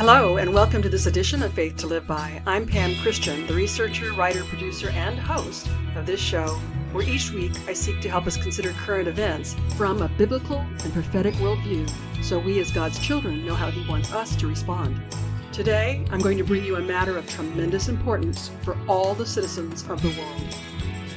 Hello, 0.00 0.38
and 0.38 0.54
welcome 0.54 0.80
to 0.80 0.88
this 0.88 1.04
edition 1.04 1.42
of 1.42 1.52
Faith 1.52 1.76
to 1.76 1.86
Live 1.86 2.06
By. 2.06 2.40
I'm 2.46 2.66
Pam 2.66 2.94
Christian, 3.02 3.46
the 3.46 3.52
researcher, 3.52 4.14
writer, 4.14 4.42
producer, 4.44 4.88
and 4.88 5.18
host 5.18 5.68
of 5.94 6.06
this 6.06 6.18
show, 6.18 6.46
where 6.92 7.06
each 7.06 7.32
week 7.32 7.52
I 7.68 7.74
seek 7.74 8.00
to 8.00 8.08
help 8.08 8.26
us 8.26 8.38
consider 8.38 8.70
current 8.70 9.08
events 9.08 9.56
from 9.76 10.00
a 10.00 10.08
biblical 10.08 10.56
and 10.56 10.92
prophetic 10.94 11.34
worldview 11.34 11.86
so 12.22 12.38
we 12.38 12.60
as 12.60 12.72
God's 12.72 12.98
children 12.98 13.44
know 13.44 13.54
how 13.54 13.70
He 13.70 13.86
wants 13.90 14.10
us 14.14 14.34
to 14.36 14.48
respond. 14.48 14.98
Today, 15.52 16.02
I'm 16.10 16.22
going 16.22 16.38
to 16.38 16.44
bring 16.44 16.64
you 16.64 16.76
a 16.76 16.80
matter 16.80 17.18
of 17.18 17.28
tremendous 17.28 17.90
importance 17.90 18.50
for 18.62 18.78
all 18.88 19.12
the 19.14 19.26
citizens 19.26 19.82
of 19.90 20.00
the 20.00 20.18
world. 20.18 20.56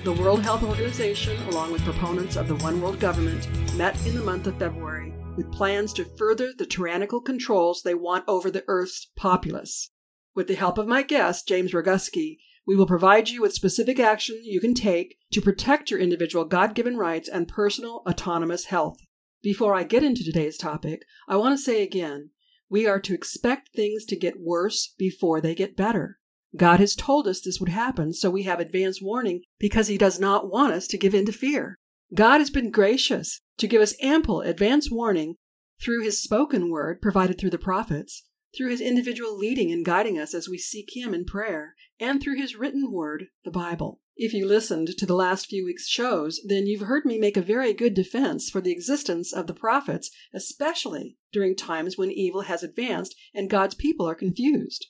The 0.03 0.11
World 0.11 0.43
Health 0.43 0.61
Organization, 0.61 1.41
along 1.47 1.71
with 1.71 1.85
proponents 1.85 2.35
of 2.35 2.49
the 2.49 2.55
One 2.55 2.81
World 2.81 2.99
Government, 2.99 3.47
met 3.75 3.95
in 4.05 4.13
the 4.13 4.23
month 4.23 4.45
of 4.45 4.59
February 4.59 5.13
with 5.35 5.51
plans 5.51 5.93
to 5.93 6.05
further 6.05 6.53
the 6.57 6.65
tyrannical 6.65 7.19
controls 7.19 7.81
they 7.81 7.95
want 7.95 8.23
over 8.27 8.51
the 8.51 8.63
Earth's 8.67 9.07
populace. 9.15 9.91
With 10.35 10.47
the 10.47 10.55
help 10.55 10.77
of 10.77 10.87
my 10.87 11.01
guest, 11.01 11.47
James 11.47 11.71
Roguski, 11.71 12.37
we 12.65 12.75
will 12.75 12.85
provide 12.85 13.29
you 13.29 13.41
with 13.41 13.53
specific 13.53 13.99
action 13.99 14.39
you 14.43 14.61
can 14.61 14.73
take 14.73 15.17
to 15.31 15.41
protect 15.41 15.91
your 15.91 15.99
individual 15.99 16.45
God 16.45 16.75
given 16.75 16.97
rights 16.97 17.27
and 17.27 17.47
personal 17.47 18.03
autonomous 18.07 18.65
health. 18.65 18.97
Before 19.41 19.75
I 19.75 19.83
get 19.83 20.03
into 20.03 20.23
today's 20.23 20.57
topic, 20.57 21.03
I 21.27 21.35
want 21.35 21.57
to 21.57 21.63
say 21.63 21.83
again 21.83 22.29
we 22.69 22.87
are 22.87 22.99
to 23.01 23.13
expect 23.13 23.69
things 23.75 24.05
to 24.05 24.15
get 24.15 24.39
worse 24.39 24.93
before 24.97 25.41
they 25.41 25.53
get 25.53 25.75
better. 25.75 26.19
God 26.55 26.79
has 26.79 26.95
told 26.95 27.27
us 27.27 27.41
this 27.41 27.59
would 27.59 27.69
happen, 27.69 28.13
so 28.13 28.29
we 28.29 28.43
have 28.43 28.59
advance 28.59 29.01
warning 29.01 29.41
because 29.59 29.87
He 29.87 29.97
does 29.97 30.19
not 30.19 30.49
want 30.49 30.73
us 30.73 30.87
to 30.87 30.97
give 30.97 31.13
in 31.13 31.25
to 31.25 31.31
fear. 31.31 31.79
God 32.13 32.39
has 32.39 32.51
been 32.51 32.69
gracious 32.69 33.41
to 33.57 33.67
give 33.67 33.81
us 33.81 33.95
ample 33.99 34.41
advance 34.41 34.91
warning 34.91 35.35
through 35.81 36.03
his 36.03 36.21
spoken 36.21 36.69
word 36.69 37.01
provided 37.01 37.39
through 37.39 37.49
the 37.49 37.57
prophets, 37.57 38.27
through 38.55 38.69
his 38.69 38.81
individual 38.81 39.35
leading 39.35 39.71
and 39.71 39.83
guiding 39.83 40.19
us 40.19 40.35
as 40.35 40.47
we 40.47 40.59
seek 40.59 40.95
him 40.95 41.13
in 41.13 41.25
prayer, 41.25 41.73
and 41.99 42.21
through 42.21 42.37
his 42.37 42.55
written 42.55 42.91
word, 42.91 43.29
the 43.43 43.51
Bible. 43.51 43.99
If 44.15 44.31
you 44.31 44.47
listened 44.47 44.89
to 44.95 45.05
the 45.07 45.15
last 45.15 45.47
few 45.47 45.65
weeks' 45.65 45.87
shows, 45.87 46.39
then 46.45 46.67
you've 46.67 46.87
heard 46.87 47.03
me 47.03 47.17
make 47.17 47.35
a 47.35 47.41
very 47.41 47.73
good 47.73 47.95
defense 47.95 48.47
for 48.47 48.61
the 48.61 48.71
existence 48.71 49.33
of 49.33 49.47
the 49.47 49.55
prophets, 49.55 50.11
especially 50.35 51.17
during 51.31 51.55
times 51.55 51.97
when 51.97 52.11
evil 52.11 52.41
has 52.41 52.61
advanced 52.61 53.15
and 53.33 53.49
God's 53.49 53.73
people 53.73 54.07
are 54.07 54.13
confused. 54.13 54.85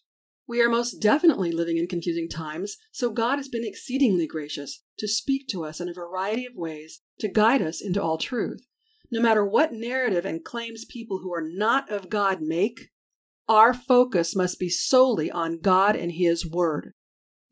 We 0.47 0.61
are 0.61 0.69
most 0.69 1.01
definitely 1.01 1.51
living 1.51 1.77
in 1.77 1.87
confusing 1.87 2.27
times, 2.27 2.77
so 2.91 3.09
God 3.09 3.37
has 3.37 3.47
been 3.47 3.65
exceedingly 3.65 4.27
gracious 4.27 4.83
to 4.97 5.07
speak 5.07 5.47
to 5.49 5.63
us 5.63 5.79
in 5.79 5.87
a 5.87 5.93
variety 5.93 6.45
of 6.45 6.55
ways 6.55 7.01
to 7.19 7.29
guide 7.29 7.61
us 7.61 7.81
into 7.81 8.01
all 8.01 8.17
truth. 8.17 8.65
No 9.09 9.21
matter 9.21 9.45
what 9.45 9.73
narrative 9.73 10.25
and 10.25 10.43
claims 10.43 10.85
people 10.85 11.19
who 11.19 11.33
are 11.33 11.47
not 11.47 11.89
of 11.89 12.09
God 12.09 12.41
make, 12.41 12.89
our 13.47 13.73
focus 13.73 14.35
must 14.35 14.59
be 14.59 14.69
solely 14.69 15.31
on 15.31 15.59
God 15.59 15.95
and 15.95 16.11
His 16.11 16.45
Word. 16.45 16.93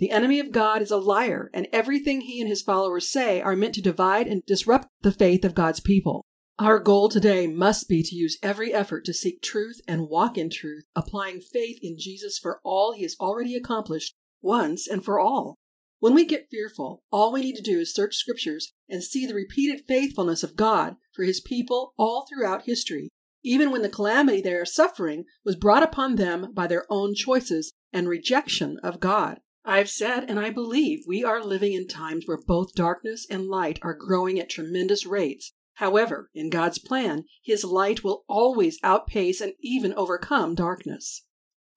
The 0.02 0.10
enemy 0.10 0.40
of 0.40 0.52
God 0.52 0.82
is 0.82 0.90
a 0.90 0.98
liar, 0.98 1.52
and 1.54 1.68
everything 1.72 2.22
he 2.22 2.42
and 2.42 2.50
his 2.50 2.64
followers 2.64 3.08
say 3.08 3.40
are 3.40 3.56
meant 3.56 3.76
to 3.76 3.84
divide 3.84 4.26
and 4.26 4.44
disrupt 4.48 4.88
the 5.04 5.12
faith 5.12 5.46
of 5.46 5.54
God's 5.54 5.80
people. 5.80 6.26
Our 6.62 6.78
goal 6.78 7.10
today 7.10 7.48
must 7.48 7.90
be 7.90 8.04
to 8.04 8.16
use 8.16 8.38
every 8.44 8.72
effort 8.72 9.04
to 9.06 9.16
seek 9.16 9.42
truth 9.42 9.82
and 9.88 10.08
walk 10.08 10.38
in 10.38 10.52
truth, 10.52 10.84
applying 10.96 11.42
faith 11.42 11.80
in 11.82 11.98
Jesus 11.98 12.38
for 12.38 12.62
all 12.64 12.92
he 12.92 13.02
has 13.02 13.16
already 13.20 13.56
accomplished 13.56 14.14
once 14.44 14.88
and 14.88 15.04
for 15.04 15.20
all. 15.20 15.58
When 16.02 16.14
we 16.14 16.24
get 16.24 16.52
fearful, 16.52 17.02
all 17.12 17.32
we 17.32 17.42
need 17.42 17.56
to 17.56 17.64
do 17.64 17.80
is 17.80 17.92
search 17.92 18.16
scriptures 18.16 18.74
and 18.88 19.04
see 19.04 19.26
the 19.26 19.34
repeated 19.34 19.86
faithfulness 19.88 20.44
of 20.44 20.56
God 20.56 20.98
for 21.12 21.24
his 21.24 21.42
people 21.42 21.96
all 21.98 22.28
throughout 22.30 22.66
history, 22.66 23.10
even 23.44 23.72
when 23.72 23.82
the 23.82 23.90
calamity 23.90 24.40
they 24.40 24.54
are 24.54 24.64
suffering 24.64 25.26
was 25.44 25.56
brought 25.56 25.82
upon 25.82 26.16
them 26.16 26.54
by 26.54 26.68
their 26.68 26.86
own 26.92 27.16
choices 27.16 27.74
and 27.92 28.08
rejection 28.08 28.78
of 28.84 29.00
God. 29.00 29.40
I've 29.66 29.90
said 29.90 30.26
and 30.30 30.40
I 30.40 30.52
believe 30.52 31.06
we 31.08 31.24
are 31.24 31.44
living 31.44 31.74
in 31.74 31.88
times 31.88 32.28
where 32.28 32.38
both 32.46 32.76
darkness 32.76 33.26
and 33.28 33.48
light 33.48 33.80
are 33.82 33.96
growing 33.96 34.40
at 34.40 34.48
tremendous 34.48 35.08
rates 35.08 35.54
However, 35.76 36.30
in 36.34 36.50
God's 36.50 36.80
plan, 36.80 37.26
His 37.44 37.64
light 37.64 38.04
will 38.04 38.26
always 38.28 38.78
outpace 38.84 39.42
and 39.42 39.54
even 39.62 39.94
overcome 39.94 40.56
darkness. 40.56 41.24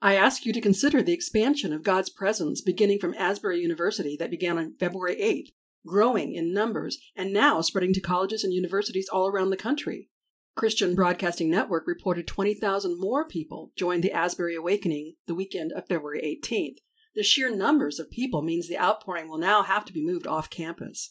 I 0.03 0.17
ask 0.17 0.45
you 0.45 0.53
to 0.53 0.61
consider 0.61 1.03
the 1.03 1.15
expansion 1.15 1.73
of 1.73 1.83
God's 1.83 2.11
presence 2.11 2.61
beginning 2.61 2.99
from 2.99 3.15
Asbury 3.15 3.61
University 3.61 4.17
that 4.19 4.31
began 4.31 4.59
on 4.59 4.77
February 4.79 5.17
8th, 5.17 5.55
growing 5.87 6.35
in 6.35 6.53
numbers, 6.53 6.99
and 7.17 7.33
now 7.33 7.61
spreading 7.61 7.95
to 7.95 8.01
colleges 8.01 8.45
and 8.45 8.53
universities 8.53 9.09
all 9.09 9.29
around 9.29 9.51
the 9.51 9.57
country. 9.57 10.11
Christian 10.57 10.95
Broadcasting 10.95 11.51
Network 11.51 11.87
reported 11.87 12.27
20,000 12.27 13.01
more 13.01 13.27
people 13.27 13.73
joined 13.77 14.05
the 14.05 14.13
Asbury 14.13 14.55
Awakening 14.55 15.15
the 15.27 15.35
weekend 15.35 15.73
of 15.73 15.89
February 15.89 16.21
18th. 16.23 16.79
The 17.15 17.23
sheer 17.23 17.55
numbers 17.55 17.99
of 17.99 18.11
people 18.11 18.43
means 18.43 18.69
the 18.69 18.79
outpouring 18.79 19.29
will 19.29 19.39
now 19.39 19.63
have 19.63 19.85
to 19.87 19.93
be 19.93 20.05
moved 20.05 20.27
off 20.27 20.51
campus. 20.51 21.11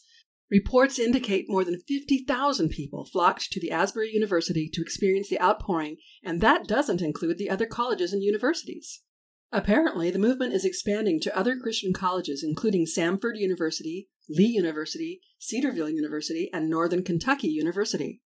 Reports 0.54 1.00
indicate 1.00 1.46
more 1.48 1.64
than 1.64 1.80
50,000 1.80 2.68
people 2.68 3.04
flocked 3.04 3.50
to 3.50 3.58
the 3.58 3.72
Asbury 3.72 4.12
University 4.12 4.70
to 4.72 4.82
experience 4.82 5.28
the 5.28 5.40
outpouring, 5.42 5.96
and 6.22 6.40
that 6.42 6.68
doesn't 6.68 7.02
include 7.02 7.38
the 7.38 7.50
other 7.50 7.66
colleges 7.66 8.12
and 8.12 8.22
universities. 8.22 9.02
Apparently, 9.50 10.12
the 10.12 10.18
movement 10.20 10.54
is 10.54 10.64
expanding 10.64 11.18
to 11.22 11.36
other 11.36 11.56
Christian 11.56 11.92
colleges, 11.92 12.44
including 12.44 12.86
Samford 12.86 13.32
University, 13.34 14.08
Lee 14.28 14.46
University, 14.46 15.22
Cedarville 15.40 15.90
University, 15.90 16.50
and 16.52 16.70
Northern 16.70 17.02
Kentucky 17.02 17.48
University. 17.48 18.22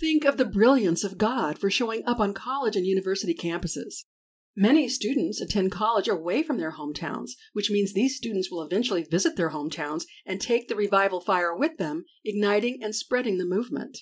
Think 0.00 0.24
of 0.24 0.38
the 0.38 0.46
brilliance 0.46 1.04
of 1.04 1.18
God 1.18 1.58
for 1.58 1.68
showing 1.68 2.04
up 2.06 2.20
on 2.20 2.32
college 2.32 2.74
and 2.74 2.86
university 2.86 3.34
campuses. 3.34 4.04
Many 4.60 4.88
students 4.88 5.40
attend 5.40 5.70
college 5.70 6.08
away 6.08 6.42
from 6.42 6.58
their 6.58 6.72
hometowns, 6.72 7.34
which 7.52 7.70
means 7.70 7.92
these 7.92 8.16
students 8.16 8.50
will 8.50 8.60
eventually 8.60 9.04
visit 9.04 9.36
their 9.36 9.50
hometowns 9.50 10.02
and 10.26 10.40
take 10.40 10.66
the 10.66 10.74
revival 10.74 11.20
fire 11.20 11.54
with 11.54 11.76
them, 11.76 12.06
igniting 12.24 12.80
and 12.82 12.92
spreading 12.92 13.38
the 13.38 13.46
movement. 13.46 13.98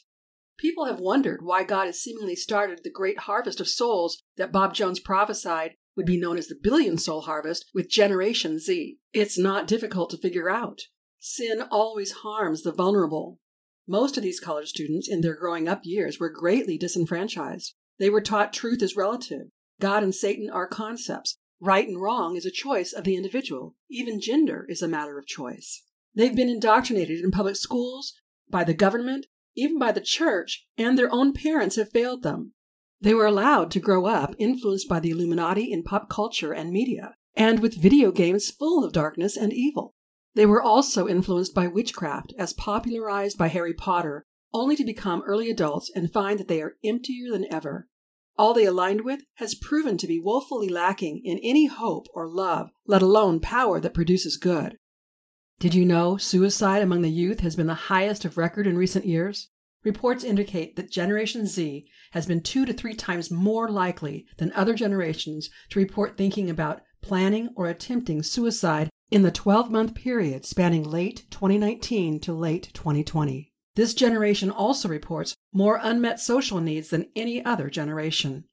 People 0.57 0.87
have 0.87 0.99
wondered 0.99 1.41
why 1.43 1.63
God 1.63 1.85
has 1.85 2.01
seemingly 2.01 2.35
started 2.35 2.81
the 2.83 2.91
great 2.91 3.19
harvest 3.19 3.61
of 3.61 3.69
souls 3.69 4.23
that 4.39 4.51
Bob 4.51 4.73
Jones 4.73 4.99
prophesied 4.99 5.73
would 5.95 6.07
be 6.07 6.19
known 6.19 6.39
as 6.39 6.47
the 6.47 6.59
billion 6.59 6.97
soul 6.97 7.21
harvest 7.21 7.67
with 7.75 7.91
Generation 7.91 8.59
Z. 8.59 8.97
It's 9.13 9.39
not 9.39 9.67
difficult 9.67 10.09
to 10.09 10.17
figure 10.17 10.49
out. 10.49 10.81
Sin 11.19 11.65
always 11.71 12.13
harms 12.23 12.63
the 12.63 12.73
vulnerable. 12.73 13.41
Most 13.87 14.17
of 14.17 14.23
these 14.23 14.41
college 14.41 14.71
students 14.71 15.07
in 15.07 15.21
their 15.21 15.37
growing 15.37 15.69
up 15.69 15.81
years 15.85 16.19
were 16.19 16.31
greatly 16.31 16.79
disenfranchised. 16.79 17.75
They 17.99 18.09
were 18.09 18.23
taught 18.23 18.55
truth 18.55 18.81
is 18.81 18.97
relative. 18.97 19.49
God 19.81 20.03
and 20.03 20.15
Satan 20.15 20.49
are 20.51 20.67
concepts. 20.67 21.39
Right 21.61 21.87
and 21.87 22.01
wrong 22.01 22.37
is 22.37 22.47
a 22.47 22.51
choice 22.51 22.93
of 22.93 23.05
the 23.05 23.17
individual. 23.17 23.77
Even 23.91 24.21
gender 24.21 24.67
is 24.69 24.83
a 24.83 24.89
matter 24.89 25.19
of 25.19 25.27
choice. 25.27 25.83
They've 26.15 26.35
been 26.37 26.49
indoctrinated 26.49 27.21
in 27.21 27.31
public 27.31 27.57
schools, 27.57 28.15
by 28.49 28.65
the 28.65 28.75
government, 28.75 29.27
even 29.55 29.79
by 29.79 29.93
the 29.93 30.01
church, 30.01 30.67
and 30.79 30.99
their 30.99 31.13
own 31.13 31.33
parents 31.33 31.77
have 31.77 31.91
failed 31.91 32.23
them. 32.23 32.53
They 33.01 33.15
were 33.15 33.27
allowed 33.27 33.71
to 33.73 33.81
grow 33.81 34.07
up 34.07 34.35
influenced 34.39 34.89
by 34.89 35.01
the 35.01 35.11
Illuminati 35.11 35.73
in 35.73 35.83
pop 35.83 36.09
culture 36.09 36.53
and 36.53 36.71
media, 36.71 37.15
and 37.35 37.61
with 37.61 37.81
video 37.81 38.11
games 38.13 38.51
full 38.51 38.85
of 38.85 38.93
darkness 38.93 39.37
and 39.37 39.53
evil. 39.53 39.95
They 40.35 40.47
were 40.47 40.63
also 40.63 41.09
influenced 41.09 41.55
by 41.55 41.67
witchcraft, 41.67 42.35
as 42.39 42.53
popularized 42.53 43.39
by 43.39 43.49
Harry 43.49 43.75
Potter, 43.75 44.25
only 44.53 44.77
to 44.77 44.85
become 44.85 45.23
early 45.27 45.51
adults 45.51 45.91
and 45.95 46.13
find 46.13 46.39
that 46.39 46.49
they 46.49 46.63
are 46.63 46.77
emptier 46.85 47.31
than 47.31 47.51
ever. 47.53 47.89
All 48.39 48.53
they 48.53 48.67
aligned 48.67 49.03
with 49.03 49.23
has 49.37 49.55
proven 49.55 49.97
to 49.97 50.07
be 50.07 50.21
woefully 50.21 50.69
lacking 50.69 51.23
in 51.25 51.39
any 51.43 51.67
hope 51.67 52.07
or 52.15 52.29
love, 52.29 52.71
let 52.87 53.01
alone 53.01 53.41
power 53.41 53.81
that 53.81 53.95
produces 53.95 54.37
good. 54.37 54.77
Did 55.59 55.75
you 55.75 55.87
know 55.87 56.19
suicide 56.19 56.83
among 56.83 57.01
the 57.01 57.11
youth 57.11 57.41
has 57.41 57.57
been 57.57 57.67
the 57.67 57.89
highest 57.89 58.27
of 58.27 58.37
record 58.37 58.67
in 58.67 58.77
recent 58.77 59.07
years? 59.07 59.49
Reports 59.85 60.23
indicate 60.23 60.77
that 60.77 60.91
Generation 60.91 61.47
Z 61.47 61.87
has 62.11 62.27
been 62.27 62.43
two 62.43 62.67
to 62.67 62.75
three 62.75 62.95
times 62.95 63.31
more 63.31 63.71
likely 63.71 64.27
than 64.37 64.53
other 64.53 64.75
generations 64.75 65.49
to 65.71 65.79
report 65.79 66.19
thinking 66.19 66.51
about 66.51 66.83
planning 67.01 67.49
or 67.57 67.69
attempting 67.69 68.23
suicide 68.23 68.91
in 69.11 69.23
the 69.23 69.31
12 69.31 69.71
month 69.71 69.95
period 69.95 70.45
spanning 70.45 70.83
late 70.83 71.25
2019 71.31 72.21
to 72.21 72.35
late 72.35 72.71
2020. 72.75 73.53
This 73.77 73.93
generation 73.93 74.51
also 74.51 74.89
reports 74.89 75.37
more 75.53 75.79
unmet 75.83 76.19
social 76.19 76.61
needs 76.61 76.89
than 76.89 77.11
any 77.15 77.45
other 77.45 77.69
generation. 77.69 78.45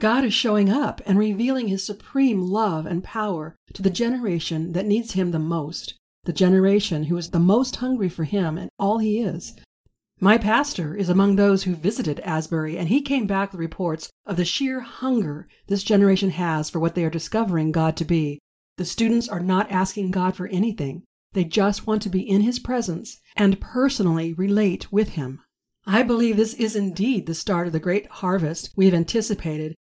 God 0.00 0.24
is 0.24 0.32
showing 0.32 0.70
up 0.70 1.02
and 1.04 1.18
revealing 1.18 1.68
his 1.68 1.84
supreme 1.84 2.40
love 2.40 2.86
and 2.86 3.04
power 3.04 3.54
to 3.74 3.82
the 3.82 3.90
generation 3.90 4.72
that 4.72 4.86
needs 4.86 5.12
him 5.12 5.30
the 5.30 5.38
most, 5.38 5.94
the 6.24 6.32
generation 6.32 7.04
who 7.04 7.18
is 7.18 7.30
the 7.30 7.38
most 7.38 7.76
hungry 7.76 8.08
for 8.08 8.24
him 8.24 8.56
and 8.56 8.70
all 8.78 8.96
he 8.96 9.20
is. 9.20 9.54
My 10.20 10.38
pastor 10.38 10.94
is 10.94 11.10
among 11.10 11.36
those 11.36 11.64
who 11.64 11.74
visited 11.74 12.20
Asbury, 12.20 12.78
and 12.78 12.88
he 12.88 13.02
came 13.02 13.26
back 13.26 13.52
with 13.52 13.60
reports 13.60 14.08
of 14.24 14.38
the 14.38 14.44
sheer 14.46 14.80
hunger 14.80 15.48
this 15.66 15.82
generation 15.82 16.30
has 16.30 16.70
for 16.70 16.80
what 16.80 16.94
they 16.94 17.04
are 17.04 17.10
discovering 17.10 17.72
God 17.72 17.94
to 17.98 18.06
be. 18.06 18.38
The 18.78 18.86
students 18.86 19.28
are 19.28 19.40
not 19.40 19.70
asking 19.70 20.12
God 20.12 20.34
for 20.34 20.46
anything. 20.46 21.02
They 21.34 21.44
just 21.44 21.86
want 21.86 22.02
to 22.02 22.08
be 22.08 22.20
in 22.20 22.42
His 22.42 22.58
presence 22.58 23.18
and 23.36 23.60
personally 23.60 24.32
relate 24.34 24.92
with 24.92 25.10
Him. 25.10 25.40
I 25.86 26.02
believe 26.02 26.36
this 26.36 26.54
is 26.54 26.76
indeed 26.76 27.26
the 27.26 27.34
start 27.34 27.66
of 27.66 27.72
the 27.72 27.80
great 27.80 28.06
harvest 28.06 28.70
we 28.76 28.84
have 28.84 28.94
anticipated. 28.94 29.74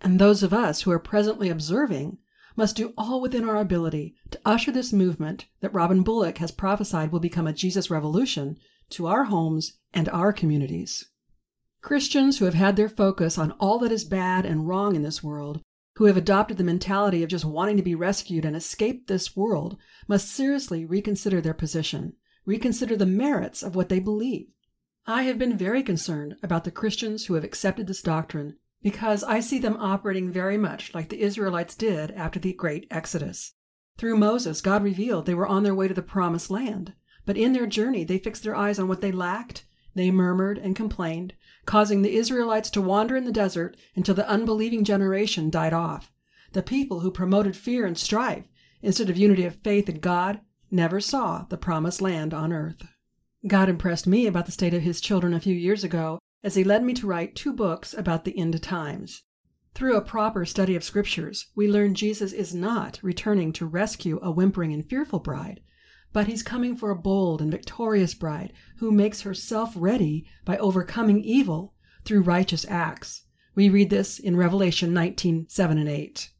And 0.00 0.18
those 0.18 0.42
of 0.42 0.52
us 0.52 0.82
who 0.82 0.90
are 0.90 0.98
presently 0.98 1.48
observing 1.48 2.18
must 2.56 2.74
do 2.76 2.92
all 2.98 3.20
within 3.20 3.48
our 3.48 3.56
ability 3.56 4.16
to 4.30 4.40
usher 4.44 4.72
this 4.72 4.92
movement 4.92 5.46
that 5.60 5.72
Robin 5.72 6.02
Bullock 6.02 6.38
has 6.38 6.50
prophesied 6.50 7.12
will 7.12 7.20
become 7.20 7.46
a 7.46 7.52
Jesus 7.52 7.88
revolution 7.88 8.56
to 8.90 9.06
our 9.06 9.24
homes 9.24 9.78
and 9.94 10.08
our 10.08 10.32
communities. 10.32 11.04
Christians 11.80 12.38
who 12.38 12.46
have 12.46 12.54
had 12.54 12.74
their 12.74 12.88
focus 12.88 13.38
on 13.38 13.52
all 13.52 13.78
that 13.78 13.92
is 13.92 14.04
bad 14.04 14.44
and 14.44 14.66
wrong 14.66 14.96
in 14.96 15.02
this 15.02 15.22
world, 15.22 15.62
who 15.94 16.06
have 16.06 16.16
adopted 16.16 16.56
the 16.56 16.64
mentality 16.64 17.22
of 17.22 17.30
just 17.30 17.44
wanting 17.44 17.76
to 17.76 17.82
be 17.82 17.94
rescued 17.94 18.44
and 18.44 18.56
escape 18.56 19.06
this 19.06 19.36
world, 19.36 19.76
must 20.08 20.28
seriously 20.28 20.84
reconsider 20.84 21.40
their 21.40 21.54
position, 21.54 22.14
reconsider 22.48 22.96
the 22.96 23.04
merits 23.04 23.62
of 23.62 23.76
what 23.76 23.90
they 23.90 23.98
believe. 23.98 24.46
I 25.06 25.24
have 25.24 25.38
been 25.38 25.58
very 25.58 25.82
concerned 25.82 26.36
about 26.42 26.64
the 26.64 26.70
Christians 26.70 27.26
who 27.26 27.34
have 27.34 27.44
accepted 27.44 27.86
this 27.86 28.00
doctrine 28.00 28.56
because 28.82 29.22
I 29.22 29.40
see 29.40 29.58
them 29.58 29.76
operating 29.78 30.32
very 30.32 30.56
much 30.56 30.94
like 30.94 31.10
the 31.10 31.20
Israelites 31.20 31.74
did 31.74 32.10
after 32.12 32.38
the 32.38 32.54
great 32.54 32.86
Exodus. 32.90 33.52
Through 33.98 34.16
Moses, 34.16 34.62
God 34.62 34.82
revealed 34.82 35.26
they 35.26 35.34
were 35.34 35.46
on 35.46 35.62
their 35.62 35.74
way 35.74 35.88
to 35.88 35.94
the 35.94 36.00
promised 36.00 36.50
land, 36.50 36.94
but 37.26 37.36
in 37.36 37.52
their 37.52 37.66
journey 37.66 38.02
they 38.02 38.16
fixed 38.16 38.44
their 38.44 38.56
eyes 38.56 38.78
on 38.78 38.88
what 38.88 39.02
they 39.02 39.12
lacked. 39.12 39.66
They 39.94 40.10
murmured 40.10 40.56
and 40.56 40.74
complained, 40.74 41.34
causing 41.66 42.00
the 42.00 42.16
Israelites 42.16 42.70
to 42.70 42.80
wander 42.80 43.14
in 43.14 43.26
the 43.26 43.30
desert 43.30 43.76
until 43.94 44.14
the 44.14 44.26
unbelieving 44.26 44.84
generation 44.84 45.50
died 45.50 45.74
off. 45.74 46.10
The 46.52 46.62
people 46.62 47.00
who 47.00 47.10
promoted 47.10 47.56
fear 47.56 47.84
and 47.84 47.98
strife 47.98 48.46
instead 48.80 49.10
of 49.10 49.18
unity 49.18 49.44
of 49.44 49.56
faith 49.56 49.90
in 49.90 50.00
God 50.00 50.40
never 50.70 51.00
saw 51.00 51.44
the 51.48 51.56
promised 51.56 52.00
land 52.00 52.32
on 52.32 52.52
earth. 52.52 52.86
God 53.46 53.68
impressed 53.68 54.06
me 54.06 54.26
about 54.26 54.46
the 54.46 54.52
state 54.52 54.74
of 54.74 54.82
his 54.82 55.00
children 55.00 55.32
a 55.32 55.40
few 55.40 55.54
years 55.54 55.84
ago 55.84 56.18
as 56.42 56.54
he 56.54 56.64
led 56.64 56.84
me 56.84 56.94
to 56.94 57.06
write 57.06 57.34
two 57.34 57.52
books 57.52 57.94
about 57.94 58.24
the 58.24 58.38
end 58.38 58.60
times. 58.62 59.22
Through 59.74 59.96
a 59.96 60.02
proper 60.02 60.44
study 60.44 60.74
of 60.74 60.82
scriptures, 60.82 61.46
we 61.54 61.70
learn 61.70 61.94
Jesus 61.94 62.32
is 62.32 62.54
not 62.54 62.98
returning 63.02 63.52
to 63.52 63.66
rescue 63.66 64.18
a 64.22 64.30
whimpering 64.30 64.72
and 64.72 64.84
fearful 64.84 65.20
bride, 65.20 65.60
but 66.12 66.26
he's 66.26 66.42
coming 66.42 66.74
for 66.74 66.90
a 66.90 66.96
bold 66.96 67.40
and 67.40 67.50
victorious 67.50 68.14
bride 68.14 68.52
who 68.78 68.90
makes 68.90 69.20
herself 69.20 69.72
ready 69.76 70.26
by 70.44 70.56
overcoming 70.58 71.22
evil 71.22 71.74
through 72.04 72.22
righteous 72.22 72.64
acts. 72.68 73.24
We 73.54 73.68
read 73.68 73.90
this 73.90 74.18
in 74.18 74.36
Revelation 74.36 74.92
19 74.92 75.46
7 75.48 75.78
and 75.78 75.88
8. 75.88 76.30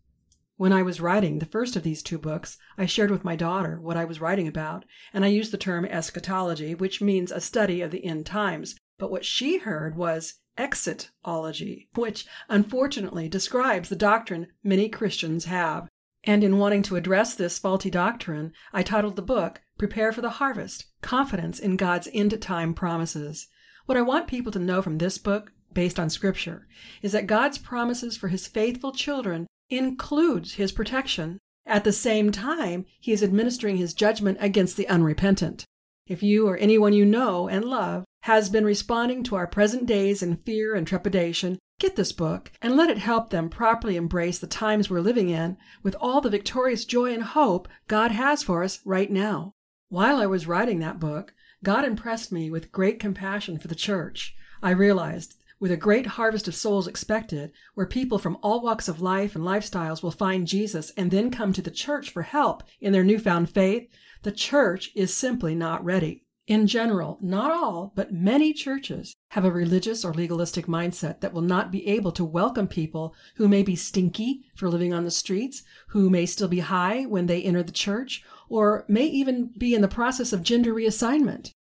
When 0.58 0.72
I 0.72 0.82
was 0.82 1.00
writing 1.00 1.38
the 1.38 1.46
first 1.46 1.76
of 1.76 1.84
these 1.84 2.02
two 2.02 2.18
books, 2.18 2.58
I 2.76 2.84
shared 2.84 3.12
with 3.12 3.22
my 3.22 3.36
daughter 3.36 3.80
what 3.80 3.96
I 3.96 4.04
was 4.04 4.20
writing 4.20 4.48
about, 4.48 4.84
and 5.14 5.24
I 5.24 5.28
used 5.28 5.52
the 5.52 5.56
term 5.56 5.84
eschatology, 5.84 6.74
which 6.74 7.00
means 7.00 7.30
a 7.30 7.40
study 7.40 7.80
of 7.80 7.92
the 7.92 8.04
end 8.04 8.26
times, 8.26 8.74
but 8.98 9.08
what 9.08 9.24
she 9.24 9.58
heard 9.58 9.94
was 9.94 10.40
exitology, 10.58 11.86
which 11.94 12.26
unfortunately 12.48 13.28
describes 13.28 13.88
the 13.88 13.94
doctrine 13.94 14.48
many 14.64 14.88
Christians 14.88 15.44
have. 15.44 15.88
And 16.24 16.42
in 16.42 16.58
wanting 16.58 16.82
to 16.82 16.96
address 16.96 17.36
this 17.36 17.60
faulty 17.60 17.88
doctrine, 17.88 18.52
I 18.72 18.82
titled 18.82 19.14
the 19.14 19.22
book 19.22 19.60
Prepare 19.78 20.10
for 20.10 20.22
the 20.22 20.42
Harvest 20.42 20.86
Confidence 21.02 21.60
in 21.60 21.76
God's 21.76 22.08
End 22.12 22.42
Time 22.42 22.74
Promises. 22.74 23.46
What 23.86 23.96
I 23.96 24.02
want 24.02 24.26
people 24.26 24.50
to 24.50 24.58
know 24.58 24.82
from 24.82 24.98
this 24.98 25.18
book, 25.18 25.52
based 25.72 26.00
on 26.00 26.10
Scripture, 26.10 26.66
is 27.00 27.12
that 27.12 27.28
God's 27.28 27.58
promises 27.58 28.16
for 28.16 28.26
His 28.26 28.48
faithful 28.48 28.90
children 28.90 29.46
includes 29.70 30.54
His 30.54 30.72
protection. 30.72 31.38
At 31.66 31.84
the 31.84 31.92
same 31.92 32.32
time, 32.32 32.86
He 33.00 33.12
is 33.12 33.22
administering 33.22 33.76
His 33.76 33.94
judgment 33.94 34.38
against 34.40 34.76
the 34.76 34.88
unrepentant. 34.88 35.64
If 36.06 36.22
you 36.22 36.48
or 36.48 36.56
anyone 36.56 36.94
you 36.94 37.04
know 37.04 37.48
and 37.48 37.64
love 37.64 38.04
has 38.22 38.48
been 38.48 38.64
responding 38.64 39.22
to 39.24 39.36
our 39.36 39.46
present 39.46 39.86
days 39.86 40.22
in 40.22 40.38
fear 40.38 40.74
and 40.74 40.86
trepidation, 40.86 41.58
get 41.78 41.96
this 41.96 42.12
book 42.12 42.50
and 42.62 42.76
let 42.76 42.90
it 42.90 42.98
help 42.98 43.30
them 43.30 43.50
properly 43.50 43.96
embrace 43.96 44.38
the 44.38 44.46
times 44.46 44.88
we're 44.88 45.00
living 45.00 45.28
in 45.28 45.56
with 45.82 45.94
all 46.00 46.20
the 46.20 46.30
victorious 46.30 46.84
joy 46.84 47.12
and 47.12 47.22
hope 47.22 47.68
God 47.86 48.10
has 48.10 48.42
for 48.42 48.64
us 48.64 48.80
right 48.84 49.10
now. 49.10 49.52
While 49.90 50.16
I 50.16 50.26
was 50.26 50.46
writing 50.46 50.80
that 50.80 50.98
book, 50.98 51.34
God 51.62 51.84
impressed 51.84 52.32
me 52.32 52.50
with 52.50 52.72
great 52.72 52.98
compassion 52.98 53.58
for 53.58 53.68
the 53.68 53.74
church. 53.74 54.34
I 54.62 54.70
realized, 54.70 55.34
with 55.60 55.72
a 55.72 55.76
great 55.76 56.06
harvest 56.06 56.48
of 56.48 56.54
souls 56.54 56.86
expected, 56.86 57.52
where 57.74 57.86
people 57.86 58.18
from 58.18 58.38
all 58.42 58.62
walks 58.62 58.88
of 58.88 59.00
life 59.00 59.34
and 59.34 59.44
lifestyles 59.44 60.02
will 60.02 60.10
find 60.10 60.46
Jesus 60.46 60.90
and 60.96 61.10
then 61.10 61.30
come 61.30 61.52
to 61.52 61.62
the 61.62 61.70
church 61.70 62.10
for 62.10 62.22
help 62.22 62.62
in 62.80 62.92
their 62.92 63.04
newfound 63.04 63.50
faith, 63.50 63.88
the 64.22 64.32
church 64.32 64.90
is 64.94 65.14
simply 65.14 65.54
not 65.54 65.84
ready. 65.84 66.24
In 66.46 66.66
general, 66.66 67.18
not 67.20 67.50
all, 67.50 67.92
but 67.94 68.10
many 68.10 68.54
churches 68.54 69.14
have 69.32 69.44
a 69.44 69.52
religious 69.52 70.02
or 70.02 70.14
legalistic 70.14 70.66
mindset 70.66 71.20
that 71.20 71.34
will 71.34 71.42
not 71.42 71.70
be 71.70 71.86
able 71.86 72.10
to 72.12 72.24
welcome 72.24 72.66
people 72.66 73.14
who 73.36 73.48
may 73.48 73.62
be 73.62 73.76
stinky 73.76 74.44
for 74.56 74.70
living 74.70 74.94
on 74.94 75.04
the 75.04 75.10
streets, 75.10 75.62
who 75.88 76.08
may 76.08 76.24
still 76.24 76.48
be 76.48 76.60
high 76.60 77.04
when 77.04 77.26
they 77.26 77.42
enter 77.42 77.62
the 77.62 77.70
church, 77.70 78.24
or 78.48 78.86
may 78.88 79.04
even 79.04 79.50
be 79.58 79.74
in 79.74 79.82
the 79.82 79.88
process 79.88 80.32
of 80.32 80.42
gender 80.42 80.72
reassignment. 80.72 81.52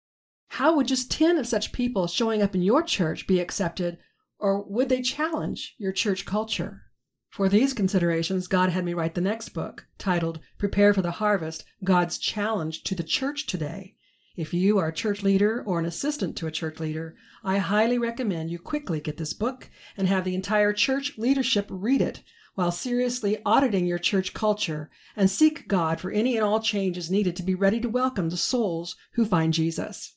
How 0.48 0.74
would 0.76 0.88
just 0.88 1.10
10 1.10 1.38
of 1.38 1.46
such 1.46 1.72
people 1.72 2.06
showing 2.06 2.40
up 2.40 2.54
in 2.54 2.62
your 2.62 2.82
church 2.82 3.26
be 3.26 3.40
accepted, 3.40 3.98
or 4.38 4.62
would 4.62 4.88
they 4.88 5.02
challenge 5.02 5.74
your 5.78 5.92
church 5.92 6.24
culture? 6.24 6.82
For 7.28 7.48
these 7.48 7.74
considerations, 7.74 8.46
God 8.46 8.70
had 8.70 8.84
me 8.84 8.94
write 8.94 9.14
the 9.14 9.20
next 9.20 9.50
book, 9.50 9.86
titled 9.98 10.40
Prepare 10.56 10.94
for 10.94 11.02
the 11.02 11.10
Harvest 11.10 11.64
God's 11.84 12.16
Challenge 12.16 12.82
to 12.84 12.94
the 12.94 13.02
Church 13.02 13.46
Today. 13.46 13.96
If 14.36 14.54
you 14.54 14.78
are 14.78 14.88
a 14.88 14.94
church 14.94 15.22
leader 15.22 15.62
or 15.66 15.78
an 15.78 15.84
assistant 15.84 16.36
to 16.36 16.46
a 16.46 16.50
church 16.50 16.80
leader, 16.80 17.16
I 17.44 17.58
highly 17.58 17.98
recommend 17.98 18.50
you 18.50 18.58
quickly 18.58 19.00
get 19.00 19.16
this 19.16 19.34
book 19.34 19.68
and 19.96 20.08
have 20.08 20.24
the 20.24 20.34
entire 20.34 20.72
church 20.72 21.18
leadership 21.18 21.66
read 21.68 22.00
it 22.00 22.22
while 22.54 22.72
seriously 22.72 23.38
auditing 23.44 23.86
your 23.86 23.98
church 23.98 24.32
culture 24.32 24.90
and 25.14 25.30
seek 25.30 25.68
God 25.68 26.00
for 26.00 26.10
any 26.10 26.36
and 26.36 26.44
all 26.44 26.60
changes 26.60 27.10
needed 27.10 27.36
to 27.36 27.42
be 27.42 27.54
ready 27.54 27.80
to 27.80 27.88
welcome 27.88 28.30
the 28.30 28.36
souls 28.38 28.96
who 29.12 29.26
find 29.26 29.52
Jesus. 29.52 30.15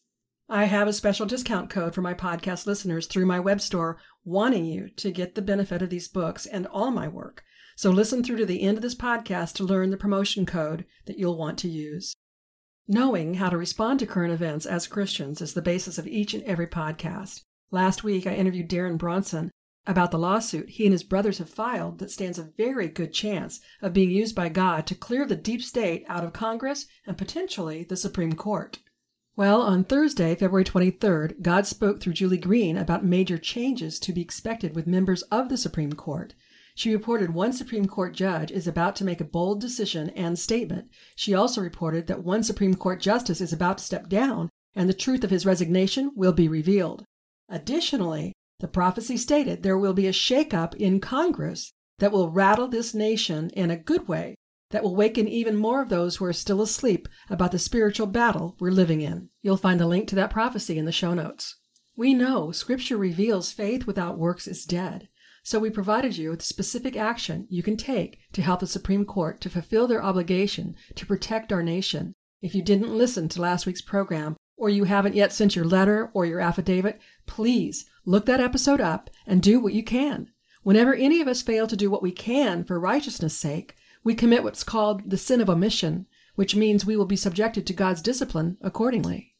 I 0.51 0.65
have 0.65 0.87
a 0.87 0.93
special 0.93 1.27
discount 1.27 1.69
code 1.69 1.93
for 1.93 2.01
my 2.01 2.15
podcast 2.15 2.65
listeners 2.65 3.05
through 3.05 3.27
my 3.27 3.39
web 3.39 3.61
store, 3.61 3.99
wanting 4.25 4.65
you 4.65 4.89
to 4.97 5.11
get 5.11 5.35
the 5.35 5.43
benefit 5.43 5.83
of 5.83 5.91
these 5.91 6.07
books 6.07 6.47
and 6.47 6.65
all 6.65 6.89
my 6.89 7.07
work. 7.07 7.43
So 7.75 7.91
listen 7.91 8.23
through 8.23 8.37
to 8.37 8.47
the 8.47 8.63
end 8.63 8.75
of 8.75 8.81
this 8.81 8.95
podcast 8.95 9.53
to 9.55 9.63
learn 9.63 9.91
the 9.91 9.95
promotion 9.95 10.47
code 10.47 10.85
that 11.05 11.19
you'll 11.19 11.37
want 11.37 11.59
to 11.59 11.69
use. 11.69 12.15
Knowing 12.87 13.35
how 13.35 13.49
to 13.49 13.57
respond 13.57 13.99
to 13.99 14.07
current 14.07 14.33
events 14.33 14.65
as 14.65 14.87
Christians 14.87 15.39
is 15.39 15.53
the 15.53 15.61
basis 15.61 15.99
of 15.99 16.07
each 16.07 16.33
and 16.33 16.43
every 16.45 16.65
podcast. 16.65 17.43
Last 17.69 18.03
week, 18.03 18.25
I 18.25 18.33
interviewed 18.33 18.71
Deron 18.71 18.97
Brunson 18.97 19.51
about 19.85 20.09
the 20.09 20.17
lawsuit 20.17 20.71
he 20.71 20.85
and 20.85 20.93
his 20.93 21.03
brothers 21.03 21.37
have 21.37 21.49
filed 21.51 21.99
that 21.99 22.09
stands 22.09 22.39
a 22.39 22.51
very 22.57 22.87
good 22.87 23.13
chance 23.13 23.59
of 23.83 23.93
being 23.93 24.09
used 24.09 24.35
by 24.35 24.49
God 24.49 24.87
to 24.87 24.95
clear 24.95 25.27
the 25.27 25.35
deep 25.35 25.61
state 25.61 26.05
out 26.07 26.23
of 26.23 26.33
Congress 26.33 26.87
and 27.05 27.19
potentially 27.19 27.83
the 27.83 27.95
Supreme 27.95 28.33
Court. 28.33 28.79
Well, 29.39 29.61
on 29.61 29.85
Thursday, 29.85 30.35
February 30.35 30.65
23rd, 30.65 31.41
God 31.41 31.65
spoke 31.65 32.01
through 32.01 32.11
Julie 32.11 32.37
Green 32.37 32.75
about 32.75 33.05
major 33.05 33.37
changes 33.37 33.97
to 33.99 34.11
be 34.11 34.19
expected 34.19 34.75
with 34.75 34.85
members 34.85 35.21
of 35.31 35.47
the 35.47 35.55
Supreme 35.55 35.93
Court. 35.93 36.33
She 36.75 36.91
reported 36.91 37.33
one 37.33 37.53
Supreme 37.53 37.85
Court 37.85 38.13
judge 38.13 38.51
is 38.51 38.67
about 38.67 38.97
to 38.97 39.05
make 39.05 39.21
a 39.21 39.23
bold 39.23 39.61
decision 39.61 40.09
and 40.09 40.37
statement. 40.37 40.89
She 41.15 41.33
also 41.33 41.61
reported 41.61 42.07
that 42.07 42.25
one 42.25 42.43
Supreme 42.43 42.73
Court 42.73 42.99
justice 42.99 43.39
is 43.39 43.53
about 43.53 43.77
to 43.77 43.83
step 43.85 44.09
down 44.09 44.49
and 44.75 44.89
the 44.89 44.93
truth 44.93 45.23
of 45.23 45.29
his 45.29 45.45
resignation 45.45 46.11
will 46.17 46.33
be 46.33 46.49
revealed. 46.49 47.05
Additionally, 47.47 48.33
the 48.59 48.67
prophecy 48.67 49.15
stated 49.15 49.63
there 49.63 49.77
will 49.77 49.93
be 49.93 50.07
a 50.07 50.11
shakeup 50.11 50.75
in 50.75 50.99
Congress 50.99 51.71
that 51.99 52.11
will 52.11 52.29
rattle 52.29 52.67
this 52.67 52.93
nation 52.93 53.51
in 53.51 53.71
a 53.71 53.77
good 53.77 54.05
way, 54.05 54.35
that 54.71 54.83
will 54.83 54.95
waken 54.95 55.27
even 55.27 55.55
more 55.55 55.81
of 55.81 55.89
those 55.89 56.17
who 56.17 56.25
are 56.25 56.33
still 56.33 56.61
asleep 56.61 57.07
about 57.29 57.51
the 57.51 57.59
spiritual 57.59 58.07
battle 58.07 58.55
we're 58.59 58.71
living 58.71 59.01
in. 59.01 59.29
You'll 59.41 59.57
find 59.57 59.79
the 59.79 59.87
link 59.87 60.07
to 60.09 60.15
that 60.15 60.29
prophecy 60.29 60.77
in 60.77 60.85
the 60.85 60.91
show 60.91 61.13
notes. 61.13 61.55
We 61.95 62.13
know 62.13 62.51
Scripture 62.51 62.97
reveals 62.97 63.51
faith 63.51 63.85
without 63.85 64.17
works 64.17 64.47
is 64.47 64.65
dead. 64.65 65.09
So 65.43 65.59
we 65.59 65.69
provided 65.69 66.17
you 66.17 66.29
with 66.29 66.41
specific 66.41 66.95
action 66.95 67.47
you 67.49 67.63
can 67.63 67.77
take 67.77 68.19
to 68.33 68.41
help 68.41 68.59
the 68.59 68.67
Supreme 68.67 69.05
Court 69.05 69.41
to 69.41 69.49
fulfill 69.49 69.87
their 69.87 70.03
obligation 70.03 70.75
to 70.95 71.05
protect 71.05 71.51
our 71.51 71.63
nation. 71.63 72.13
If 72.41 72.53
you 72.53 72.61
didn't 72.61 72.97
listen 72.97 73.29
to 73.29 73.41
last 73.41 73.65
week's 73.65 73.81
program, 73.81 74.37
or 74.59 74.69
you 74.69 74.83
haven't 74.83 75.15
yet 75.15 75.31
sent 75.31 75.55
your 75.55 75.65
letter 75.65 76.11
or 76.13 76.25
your 76.25 76.41
affidavit, 76.41 76.99
please 77.25 77.85
look 78.05 78.25
that 78.25 78.41
episode 78.41 78.81
up 78.81 79.09
and 79.25 79.41
do 79.41 79.59
what 79.59 79.73
you 79.73 79.83
can. 79.83 80.27
Whenever 80.63 80.93
any 80.93 81.21
of 81.21 81.27
us 81.27 81.41
fail 81.41 81.65
to 81.65 81.77
do 81.77 81.89
what 81.89 82.03
we 82.03 82.11
can 82.11 82.65
for 82.65 82.77
righteousness' 82.79 83.37
sake, 83.37 83.75
we 84.03 84.15
commit 84.15 84.43
what's 84.43 84.63
called 84.63 85.09
the 85.09 85.17
sin 85.17 85.41
of 85.41 85.49
omission, 85.49 86.05
which 86.35 86.55
means 86.55 86.85
we 86.85 86.95
will 86.95 87.05
be 87.05 87.15
subjected 87.15 87.67
to 87.67 87.73
God's 87.73 88.01
discipline 88.01 88.57
accordingly. 88.61 89.35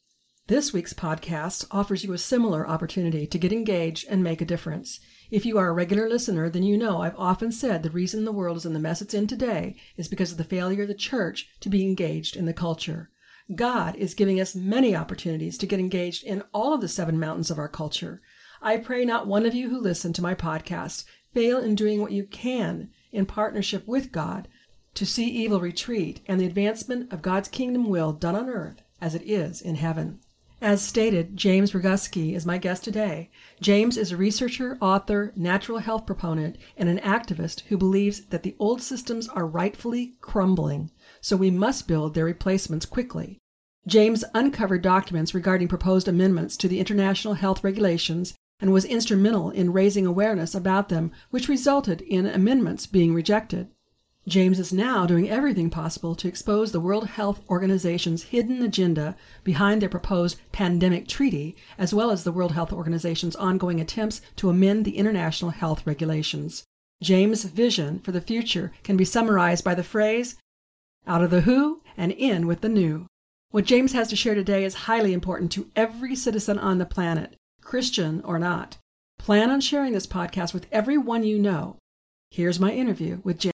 This 0.48 0.74
week's 0.74 0.94
podcast 0.94 1.66
offers 1.70 2.04
you 2.04 2.12
a 2.12 2.18
similar 2.18 2.68
opportunity 2.68 3.28
to 3.28 3.38
get 3.38 3.54
engaged 3.54 4.08
and 4.10 4.24
make 4.24 4.42
a 4.42 4.46
difference. 4.46 5.00
If 5.30 5.46
you 5.46 5.60
are 5.60 5.70
a 5.70 5.74
regular 5.74 6.10
listener, 6.10 6.50
then 6.50 6.64
you 6.64 6.76
know 6.76 7.02
I've 7.02 7.18
often 7.18 7.52
said 7.52 7.84
the 7.84 7.92
reason 7.92 8.26
the 8.26 8.32
world 8.32 8.58
is 8.58 8.66
in 8.66 8.74
the 8.74 8.80
mess 8.80 9.02
it's 9.02 9.14
in 9.14 9.28
today 9.28 9.76
is 9.96 10.08
because 10.08 10.32
of 10.32 10.40
the 10.40 10.44
failure 10.44 10.82
of 10.82 10.88
the 10.88 10.96
church 10.96 11.48
to 11.60 11.70
be 11.70 11.86
engaged 11.86 12.36
in 12.36 12.46
the 12.46 12.54
culture. 12.54 13.12
God 13.56 13.96
is 13.96 14.14
giving 14.14 14.42
us 14.42 14.56
many 14.56 14.96
opportunities 14.96 15.58
to 15.60 15.68
get 15.68 15.80
engaged 15.80 16.24
in 16.24 16.44
all 16.52 16.74
of 16.74 16.82
the 16.82 16.88
seven 16.88 17.20
mountains 17.20 17.50
of 17.52 17.60
our 17.60 17.70
culture. 17.70 18.22
I 18.62 18.78
pray 18.78 19.06
not 19.06 19.28
one 19.28 19.46
of 19.46 19.54
you 19.54 19.70
who 19.70 19.80
listen 19.80 20.14
to 20.14 20.22
my 20.22 20.36
podcast 20.36 21.06
fail 21.34 21.60
in 21.60 21.76
doing 21.76 22.02
what 22.02 22.12
you 22.12 22.26
can 22.26 22.90
in 23.12 23.26
partnership 23.26 23.88
with 23.88 24.12
God 24.12 24.48
to 24.96 25.06
see 25.06 25.28
evil 25.28 25.60
retreat 25.60 26.22
and 26.28 26.40
the 26.40 26.46
advancement 26.46 27.12
of 27.14 27.22
God's 27.22 27.48
kingdom 27.48 27.90
will 27.90 28.12
done 28.12 28.36
on 28.36 28.50
earth 28.50 28.82
as 29.02 29.16
it 29.16 29.24
is 29.24 29.62
in 29.62 29.76
heaven. 29.76 30.20
As 30.62 30.82
stated, 30.82 31.38
James 31.38 31.72
Roguski 31.72 32.36
is 32.36 32.46
my 32.46 32.58
guest 32.58 32.84
today. 32.84 33.30
James 33.62 33.96
is 33.96 34.12
a 34.12 34.18
researcher, 34.18 34.78
author, 34.82 35.32
natural 35.38 35.78
health 35.78 36.06
proponent, 36.06 36.58
and 36.76 36.90
an 36.90 37.00
activist 37.00 37.62
who 37.70 37.78
believes 37.78 38.26
that 38.26 38.44
the 38.44 38.58
old 38.60 38.82
systems 38.82 39.30
are 39.30 39.48
rightfully 39.48 40.16
crumbling, 40.20 40.92
so 41.22 41.38
we 41.38 41.50
must 41.50 41.88
build 41.88 42.14
their 42.14 42.26
replacements 42.26 42.86
quickly. 42.86 43.40
James 43.88 44.26
uncovered 44.34 44.82
documents 44.82 45.34
regarding 45.34 45.70
proposed 45.70 46.10
amendments 46.10 46.58
to 46.58 46.68
the 46.68 46.82
international 46.82 47.36
health 47.36 47.64
regulations 47.64 48.34
and 48.62 48.74
was 48.74 48.86
instrumental 48.86 49.50
in 49.50 49.74
raising 49.74 50.06
awareness 50.06 50.54
about 50.54 50.90
them, 50.90 51.12
which 51.30 51.48
resulted 51.48 52.02
in 52.02 52.26
amendments 52.26 52.86
being 52.86 53.14
rejected. 53.14 53.70
James 54.28 54.60
is 54.60 54.74
now 54.74 55.06
doing 55.06 55.30
everything 55.30 55.70
possible 55.70 56.14
to 56.14 56.28
expose 56.28 56.72
the 56.72 56.80
World 56.80 57.08
Health 57.08 57.42
Organization's 57.50 58.24
hidden 58.24 58.62
agenda 58.62 59.16
behind 59.44 59.82
their 59.82 59.90
proposed 59.90 60.38
pandemic 60.52 61.08
treaty, 61.08 61.56
as 61.78 61.94
well 61.94 62.12
as 62.12 62.24
the 62.24 62.32
World 62.32 62.52
Health 62.52 62.72
Organization's 62.72 63.36
ongoing 63.38 63.80
attempts 63.80 64.22
to 64.36 64.50
amend 64.50 64.86
the 64.86 64.98
international 64.98 65.52
health 65.52 65.88
regulations. 65.88 66.64
James' 67.02 67.46
vision 67.46 68.00
for 68.00 68.12
the 68.12 68.22
future 68.22 68.72
can 68.84 68.98
be 68.98 69.06
summarized 69.06 69.64
by 69.64 69.74
the 69.74 69.84
phrase, 69.84 70.36
out 71.08 71.24
of 71.24 71.32
the 71.32 71.42
who 71.42 71.82
and 71.98 72.12
in 72.12 72.46
with 72.46 72.62
the 72.62 72.70
new. 72.70 73.08
What 73.52 73.66
James 73.66 73.94
has 73.94 74.10
to 74.10 74.16
share 74.16 74.36
today 74.36 74.64
is 74.64 74.86
highly 74.86 75.14
important 75.14 75.52
to 75.54 75.72
every 75.76 76.16
citizen 76.16 76.60
on 76.60 76.78
the 76.78 76.86
planet, 76.86 77.36
Christian 77.70 78.22
or 78.26 78.40
not. 78.40 78.78
Plan 79.20 79.52
on 79.52 79.62
sharing 79.62 79.94
this 79.94 80.08
podcast 80.08 80.56
with 80.56 80.66
everyone 80.72 81.24
you 81.24 81.38
know. 81.38 81.78
Here's 82.32 82.60
my 82.60 82.72
interview 82.72 83.22
with 83.24 83.38
James. 83.38 83.54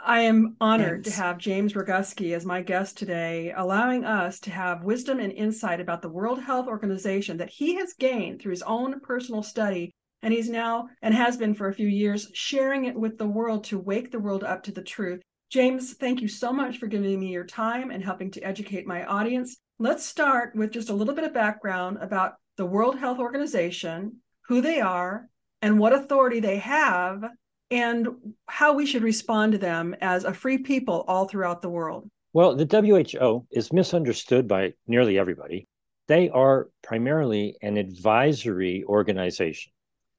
I 0.00 0.22
am 0.22 0.56
honored 0.60 1.04
Thanks. 1.04 1.16
to 1.16 1.22
have 1.22 1.38
James 1.38 1.74
Roguski 1.74 2.34
as 2.34 2.44
my 2.44 2.62
guest 2.62 2.98
today, 2.98 3.52
allowing 3.56 4.04
us 4.04 4.40
to 4.40 4.50
have 4.50 4.82
wisdom 4.82 5.20
and 5.20 5.32
insight 5.32 5.80
about 5.80 6.02
the 6.02 6.08
World 6.08 6.40
Health 6.40 6.66
Organization 6.66 7.36
that 7.36 7.50
he 7.50 7.76
has 7.76 7.92
gained 7.92 8.42
through 8.42 8.50
his 8.50 8.62
own 8.62 8.98
personal 8.98 9.44
study. 9.44 9.92
And 10.20 10.34
he's 10.34 10.50
now, 10.50 10.88
and 11.00 11.14
has 11.14 11.36
been 11.36 11.54
for 11.54 11.68
a 11.68 11.74
few 11.74 11.86
years, 11.86 12.28
sharing 12.34 12.86
it 12.86 12.96
with 12.96 13.18
the 13.18 13.28
world 13.28 13.62
to 13.64 13.78
wake 13.78 14.10
the 14.10 14.18
world 14.18 14.42
up 14.42 14.64
to 14.64 14.72
the 14.72 14.82
truth. 14.82 15.22
James, 15.50 15.94
thank 15.94 16.20
you 16.20 16.28
so 16.28 16.52
much 16.52 16.78
for 16.78 16.86
giving 16.86 17.20
me 17.20 17.28
your 17.28 17.44
time 17.44 17.90
and 17.90 18.02
helping 18.02 18.30
to 18.32 18.40
educate 18.40 18.86
my 18.86 19.04
audience. 19.04 19.56
Let's 19.78 20.04
start 20.04 20.56
with 20.56 20.72
just 20.72 20.90
a 20.90 20.94
little 20.94 21.14
bit 21.14 21.24
of 21.24 21.32
background 21.32 21.98
about 22.00 22.34
the 22.56 22.66
World 22.66 22.98
Health 22.98 23.18
Organization, 23.18 24.16
who 24.48 24.60
they 24.60 24.80
are, 24.80 25.28
and 25.62 25.78
what 25.78 25.92
authority 25.92 26.40
they 26.40 26.58
have 26.58 27.24
and 27.70 28.08
how 28.46 28.74
we 28.74 28.86
should 28.86 29.02
respond 29.02 29.52
to 29.52 29.58
them 29.58 29.94
as 30.00 30.24
a 30.24 30.34
free 30.34 30.58
people 30.58 31.04
all 31.08 31.26
throughout 31.26 31.62
the 31.62 31.68
world. 31.68 32.08
Well, 32.32 32.54
the 32.54 32.66
WHO 32.66 33.46
is 33.50 33.72
misunderstood 33.72 34.46
by 34.46 34.74
nearly 34.86 35.18
everybody. 35.18 35.66
They 36.06 36.28
are 36.28 36.68
primarily 36.82 37.56
an 37.62 37.76
advisory 37.76 38.84
organization. 38.84 39.72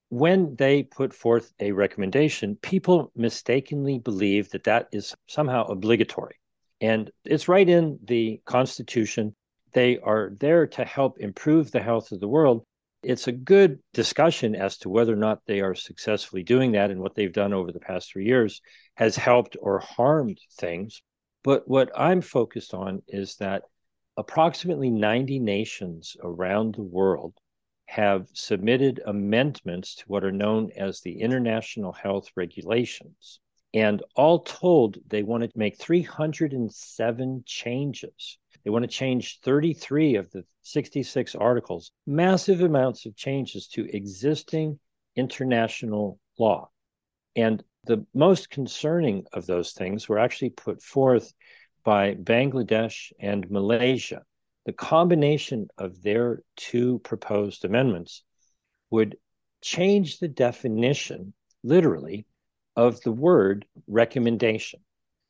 When 0.10 0.56
they 0.56 0.84
put 0.84 1.14
forth 1.14 1.54
a 1.60 1.72
recommendation, 1.72 2.58
people 2.62 3.12
mistakenly 3.16 4.00
believe 4.00 4.50
that 4.52 4.64
that 4.64 4.88
is 4.92 5.16
somehow 5.28 5.66
obligatory. 5.66 6.36
And 6.80 7.12
it's 7.26 7.48
right 7.48 7.68
in 7.68 8.00
the 8.04 8.42
Constitution. 8.46 9.36
They 9.74 10.00
are 10.00 10.32
there 10.40 10.68
to 10.68 10.86
help 10.86 11.20
improve 11.20 11.72
the 11.72 11.82
health 11.82 12.12
of 12.12 12.20
the 12.20 12.28
world, 12.28 12.64
it's 13.04 13.28
a 13.28 13.32
good 13.32 13.80
discussion 13.94 14.56
as 14.56 14.78
to 14.80 14.90
whether 14.90 15.14
or 15.14 15.18
not 15.18 15.42
they 15.46 15.62
are 15.62 15.76
successfully 15.76 16.44
doing 16.44 16.72
that 16.72 16.92
and 16.92 17.00
what 17.00 17.16
they've 17.16 17.32
done 17.32 17.54
over 17.54 17.72
the 17.72 17.80
past 17.80 18.12
three 18.12 18.26
years 18.26 18.62
has 18.96 19.16
helped 19.16 19.56
or 19.62 19.80
harmed 19.80 20.40
things. 20.60 21.02
But 21.44 21.68
what 21.68 21.92
I'm 21.96 22.22
focused 22.22 22.74
on 22.74 23.04
is 23.08 23.36
that 23.36 23.64
approximately 24.18 24.90
90 24.90 25.40
nations 25.40 26.18
around 26.22 26.76
the 26.76 26.84
world 26.84 27.34
have 27.88 28.28
submitted 28.34 29.02
amendments 29.06 29.96
to 29.96 30.04
what 30.08 30.24
are 30.24 30.32
known 30.32 30.72
as 30.76 31.02
the 31.02 31.22
International 31.22 31.92
Health 31.92 32.30
Regulations. 32.36 33.40
And 33.74 34.02
all 34.16 34.40
told, 34.40 34.98
they 35.08 35.24
want 35.24 35.44
to 35.44 35.52
make 35.56 35.78
307 35.78 37.44
changes 37.46 38.38
they 38.68 38.72
want 38.72 38.84
to 38.84 38.90
change 38.90 39.40
33 39.44 40.16
of 40.16 40.30
the 40.32 40.44
66 40.64 41.36
articles, 41.36 41.94
massive 42.06 42.60
amounts 42.60 43.06
of 43.06 43.16
changes 43.16 43.70
to 43.70 43.90
existing 43.96 44.78
international 45.16 46.20
law. 46.38 46.70
And 47.38 47.64
the 47.86 48.06
most 48.14 48.50
concerning 48.50 49.26
of 49.32 49.46
those 49.46 49.72
things 49.72 50.10
were 50.10 50.20
actually 50.20 50.50
put 50.50 50.84
forth 50.84 51.32
by 51.86 52.16
Bangladesh 52.16 53.14
and 53.22 53.50
Malaysia. 53.50 54.24
The 54.68 54.74
combination 54.74 55.70
of 55.78 56.04
their 56.04 56.44
two 56.58 57.00
proposed 57.00 57.64
amendments 57.64 58.24
would 58.90 59.18
change 59.62 60.20
the 60.20 60.28
definition, 60.28 61.34
literally, 61.64 62.28
of 62.76 63.00
the 63.00 63.14
word 63.14 63.66
recommendation. 63.88 64.82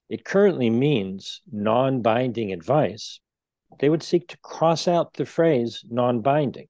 It 0.10 0.26
currently 0.26 0.72
means 0.72 1.44
non 1.52 2.02
binding 2.02 2.52
advice, 2.52 3.20
they 3.80 3.90
would 3.90 4.02
seek 4.02 4.28
to 4.30 4.40
cross 4.40 4.88
out 4.88 5.14
the 5.14 5.26
phrase 5.28 5.86
non 5.88 6.22
binding. 6.22 6.68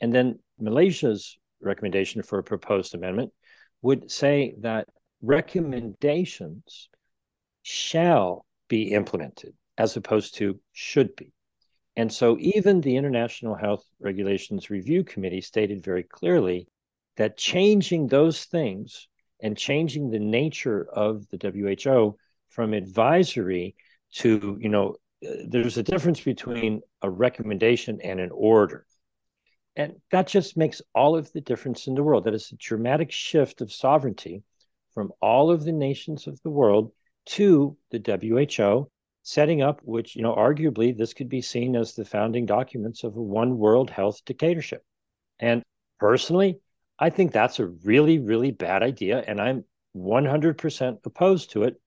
And 0.00 0.14
then 0.14 0.38
Malaysia's 0.58 1.36
recommendation 1.60 2.22
for 2.22 2.38
a 2.38 2.42
proposed 2.42 2.94
amendment 2.94 3.34
would 3.82 4.10
say 4.10 4.54
that 4.60 4.88
recommendations 5.20 6.88
shall 7.60 8.46
be 8.68 8.94
implemented 8.94 9.52
as 9.76 9.98
opposed 9.98 10.36
to 10.36 10.58
should 10.72 11.14
be. 11.14 11.34
And 11.96 12.12
so 12.12 12.36
even 12.38 12.80
the 12.80 12.96
International 12.96 13.54
Health 13.54 13.84
Regulations 14.00 14.68
Review 14.68 15.02
Committee 15.02 15.40
stated 15.40 15.82
very 15.82 16.02
clearly 16.02 16.68
that 17.16 17.38
changing 17.38 18.08
those 18.08 18.44
things 18.44 19.08
and 19.42 19.56
changing 19.56 20.10
the 20.10 20.18
nature 20.18 20.86
of 20.92 21.26
the 21.28 21.38
WHO 21.38 22.16
from 22.50 22.74
advisory 22.74 23.74
to, 24.16 24.58
you 24.60 24.68
know, 24.68 24.96
there's 25.46 25.78
a 25.78 25.82
difference 25.82 26.20
between 26.20 26.82
a 27.00 27.10
recommendation 27.10 28.00
and 28.02 28.20
an 28.20 28.30
order. 28.30 28.84
And 29.74 29.94
that 30.10 30.26
just 30.26 30.56
makes 30.56 30.82
all 30.94 31.16
of 31.16 31.32
the 31.32 31.40
difference 31.40 31.86
in 31.86 31.94
the 31.94 32.02
world. 32.02 32.24
That 32.24 32.34
is 32.34 32.50
a 32.52 32.56
dramatic 32.56 33.10
shift 33.10 33.60
of 33.60 33.72
sovereignty 33.72 34.42
from 34.92 35.12
all 35.20 35.50
of 35.50 35.64
the 35.64 35.72
nations 35.72 36.26
of 36.26 36.40
the 36.42 36.50
world 36.50 36.92
to 37.26 37.76
the 37.90 37.98
WHO, 37.98 38.90
setting 39.26 39.60
up 39.60 39.80
which, 39.82 40.14
you 40.14 40.22
know, 40.22 40.34
arguably 40.34 40.96
this 40.96 41.12
could 41.12 41.28
be 41.28 41.42
seen 41.42 41.74
as 41.74 41.94
the 41.94 42.04
founding 42.04 42.46
documents 42.46 43.02
of 43.02 43.16
a 43.16 43.22
one 43.22 43.58
world 43.58 43.90
health 43.90 44.20
dictatorship. 44.24 44.84
And 45.40 45.62
personally, 45.98 46.60
I 46.98 47.10
think 47.10 47.32
that's 47.32 47.58
a 47.58 47.66
really, 47.66 48.18
really 48.18 48.52
bad 48.52 48.82
idea. 48.82 49.24
And 49.26 49.40
I'm 49.40 49.64
100% 49.96 50.98
opposed 51.04 51.50
to 51.52 51.64
it 51.64 51.80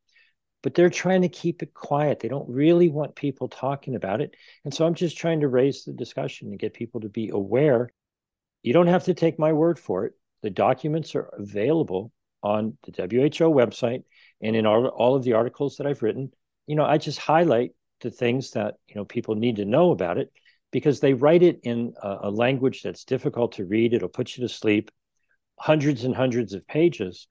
but 0.61 0.73
they're 0.73 0.89
trying 0.89 1.21
to 1.21 1.29
keep 1.29 1.63
it 1.63 1.73
quiet. 1.73 2.19
They 2.19 2.27
don't 2.27 2.49
really 2.49 2.89
want 2.89 3.15
people 3.15 3.47
talking 3.47 3.95
about 3.95 4.21
it. 4.21 4.35
And 4.65 4.73
so 4.73 4.85
I'm 4.85 4.93
just 4.93 5.17
trying 5.17 5.39
to 5.41 5.47
raise 5.47 5.83
the 5.83 5.93
discussion 5.93 6.49
and 6.49 6.59
get 6.59 6.73
people 6.73 7.01
to 7.01 7.09
be 7.09 7.29
aware. 7.29 7.91
You 8.61 8.73
don't 8.73 8.87
have 8.87 9.05
to 9.05 9.13
take 9.13 9.39
my 9.39 9.53
word 9.53 9.79
for 9.79 10.05
it. 10.05 10.13
The 10.41 10.49
documents 10.49 11.15
are 11.15 11.29
available 11.37 12.11
on 12.43 12.77
the 12.83 12.91
WHO 12.91 13.51
website 13.51 14.03
and 14.41 14.55
in 14.55 14.65
all, 14.65 14.87
all 14.87 15.15
of 15.15 15.23
the 15.23 15.33
articles 15.33 15.77
that 15.77 15.87
I've 15.87 16.01
written. 16.01 16.31
You 16.69 16.75
know, 16.75 16.85
I 16.85 16.99
just 16.99 17.17
highlight 17.17 17.71
the 18.01 18.11
things 18.11 18.51
that, 18.51 18.75
you 18.87 18.93
know, 18.93 19.03
people 19.03 19.33
need 19.33 19.55
to 19.55 19.65
know 19.65 19.89
about 19.89 20.19
it 20.19 20.31
because 20.71 20.99
they 20.99 21.15
write 21.15 21.41
it 21.41 21.59
in 21.63 21.93
a, 22.03 22.17
a 22.23 22.29
language 22.29 22.83
that's 22.83 23.05
difficult 23.05 23.53
to 23.53 23.65
read. 23.65 23.91
It'll 23.91 24.07
put 24.07 24.37
you 24.37 24.47
to 24.47 24.53
sleep, 24.53 24.91
hundreds 25.57 26.03
and 26.03 26.15
hundreds 26.15 26.53
of 26.53 26.67
pages. 26.67 27.27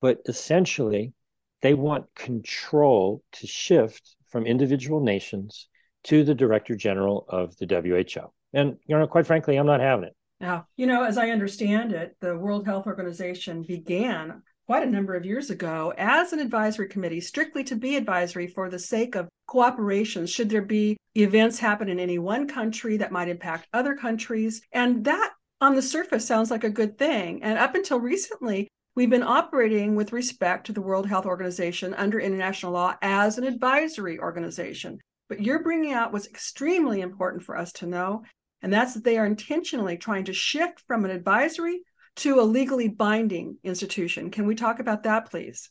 But 0.00 0.20
essentially, 0.24 1.12
they 1.60 1.74
want 1.74 2.06
control 2.14 3.22
to 3.32 3.46
shift 3.46 4.16
from 4.30 4.46
individual 4.46 5.00
nations 5.00 5.68
to 6.04 6.24
the 6.24 6.34
director 6.34 6.74
general 6.74 7.26
of 7.28 7.54
the 7.58 7.66
WHO. 7.66 8.32
And, 8.54 8.78
you 8.86 8.98
know, 8.98 9.06
quite 9.06 9.26
frankly, 9.26 9.58
I'm 9.58 9.66
not 9.66 9.80
having 9.80 10.06
it. 10.06 10.16
Now, 10.40 10.66
you 10.78 10.86
know, 10.86 11.04
as 11.04 11.18
I 11.18 11.28
understand 11.28 11.92
it, 11.92 12.16
the 12.20 12.38
World 12.38 12.64
Health 12.64 12.86
Organization 12.86 13.64
began 13.64 14.42
quite 14.68 14.82
a 14.82 14.90
number 14.90 15.14
of 15.14 15.24
years 15.24 15.48
ago 15.48 15.94
as 15.96 16.34
an 16.34 16.40
advisory 16.40 16.86
committee, 16.88 17.20
strictly 17.20 17.64
to 17.64 17.74
be 17.74 17.96
advisory 17.96 18.46
for 18.46 18.68
the 18.68 18.78
sake 18.78 19.14
of 19.14 19.26
cooperation. 19.46 20.26
Should 20.26 20.50
there 20.50 20.60
be 20.60 20.98
events 21.14 21.58
happen 21.58 21.88
in 21.88 21.98
any 21.98 22.18
one 22.18 22.46
country 22.46 22.98
that 22.98 23.10
might 23.10 23.28
impact 23.28 23.66
other 23.72 23.96
countries? 23.96 24.60
And 24.72 25.06
that 25.06 25.32
on 25.62 25.74
the 25.74 25.80
surface 25.80 26.26
sounds 26.26 26.50
like 26.50 26.64
a 26.64 26.70
good 26.70 26.98
thing. 26.98 27.42
And 27.42 27.58
up 27.58 27.74
until 27.74 27.98
recently, 27.98 28.68
We've 28.94 29.08
been 29.08 29.22
operating 29.22 29.94
with 29.94 30.12
respect 30.12 30.66
to 30.66 30.72
the 30.72 30.82
World 30.82 31.06
Health 31.06 31.24
Organization 31.24 31.94
under 31.94 32.18
international 32.18 32.72
law 32.72 32.96
as 33.00 33.38
an 33.38 33.44
advisory 33.44 34.18
organization. 34.18 34.98
But 35.28 35.40
you're 35.40 35.62
bringing 35.62 35.92
out 35.92 36.12
what's 36.12 36.26
extremely 36.26 37.00
important 37.00 37.44
for 37.44 37.56
us 37.56 37.70
to 37.74 37.86
know. 37.86 38.24
and 38.60 38.72
that's 38.72 38.94
that 38.94 39.04
they 39.04 39.16
are 39.16 39.24
intentionally 39.24 39.96
trying 39.96 40.24
to 40.24 40.32
shift 40.32 40.82
from 40.88 41.04
an 41.04 41.12
advisory 41.12 41.82
to 42.18 42.40
a 42.40 42.42
legally 42.42 42.88
binding 42.88 43.58
institution. 43.62 44.30
Can 44.30 44.46
we 44.46 44.54
talk 44.54 44.80
about 44.80 45.04
that, 45.04 45.30
please? 45.30 45.70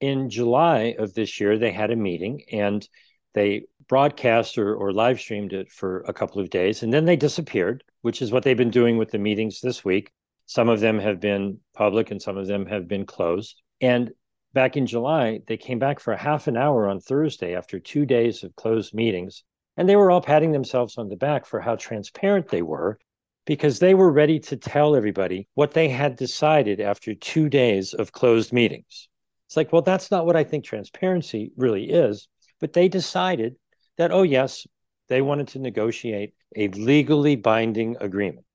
In 0.00 0.30
July 0.30 0.94
of 0.98 1.14
this 1.14 1.40
year, 1.40 1.58
they 1.58 1.72
had 1.72 1.90
a 1.90 1.96
meeting 1.96 2.42
and 2.50 2.86
they 3.34 3.64
broadcast 3.88 4.58
or, 4.58 4.74
or 4.74 4.92
live 4.92 5.20
streamed 5.20 5.52
it 5.52 5.70
for 5.70 6.00
a 6.08 6.12
couple 6.12 6.40
of 6.40 6.50
days, 6.50 6.82
and 6.82 6.92
then 6.92 7.04
they 7.04 7.16
disappeared, 7.16 7.84
which 8.02 8.22
is 8.22 8.32
what 8.32 8.42
they've 8.42 8.56
been 8.56 8.70
doing 8.70 8.98
with 8.98 9.10
the 9.10 9.18
meetings 9.18 9.60
this 9.60 9.84
week. 9.84 10.10
Some 10.46 10.68
of 10.68 10.80
them 10.80 10.98
have 10.98 11.20
been 11.20 11.58
public 11.74 12.10
and 12.10 12.20
some 12.20 12.36
of 12.36 12.46
them 12.46 12.66
have 12.66 12.88
been 12.88 13.06
closed. 13.06 13.62
And 13.80 14.10
back 14.52 14.76
in 14.76 14.86
July, 14.86 15.40
they 15.46 15.56
came 15.56 15.78
back 15.78 15.98
for 15.98 16.12
a 16.12 16.18
half 16.18 16.46
an 16.46 16.56
hour 16.56 16.88
on 16.88 17.00
Thursday 17.00 17.54
after 17.54 17.80
two 17.80 18.04
days 18.04 18.44
of 18.44 18.54
closed 18.56 18.92
meetings. 18.94 19.44
And 19.76 19.88
they 19.88 19.96
were 19.96 20.10
all 20.10 20.20
patting 20.20 20.52
themselves 20.52 20.98
on 20.98 21.08
the 21.08 21.16
back 21.16 21.46
for 21.46 21.60
how 21.60 21.76
transparent 21.76 22.48
they 22.48 22.62
were 22.62 22.98
because 23.44 23.78
they 23.78 23.94
were 23.94 24.12
ready 24.12 24.38
to 24.38 24.56
tell 24.56 24.94
everybody 24.94 25.48
what 25.54 25.72
they 25.72 25.88
had 25.88 26.16
decided 26.16 26.80
after 26.80 27.14
two 27.14 27.48
days 27.48 27.92
of 27.94 28.12
closed 28.12 28.52
meetings. 28.52 29.08
It's 29.46 29.56
like, 29.56 29.72
well, 29.72 29.82
that's 29.82 30.10
not 30.10 30.26
what 30.26 30.36
I 30.36 30.44
think 30.44 30.64
transparency 30.64 31.52
really 31.56 31.90
is. 31.90 32.28
But 32.60 32.72
they 32.72 32.88
decided 32.88 33.56
that, 33.98 34.12
oh, 34.12 34.22
yes, 34.22 34.66
they 35.08 35.20
wanted 35.20 35.48
to 35.48 35.58
negotiate 35.58 36.34
a 36.56 36.68
legally 36.68 37.36
binding 37.36 37.96
agreement. 38.00 38.46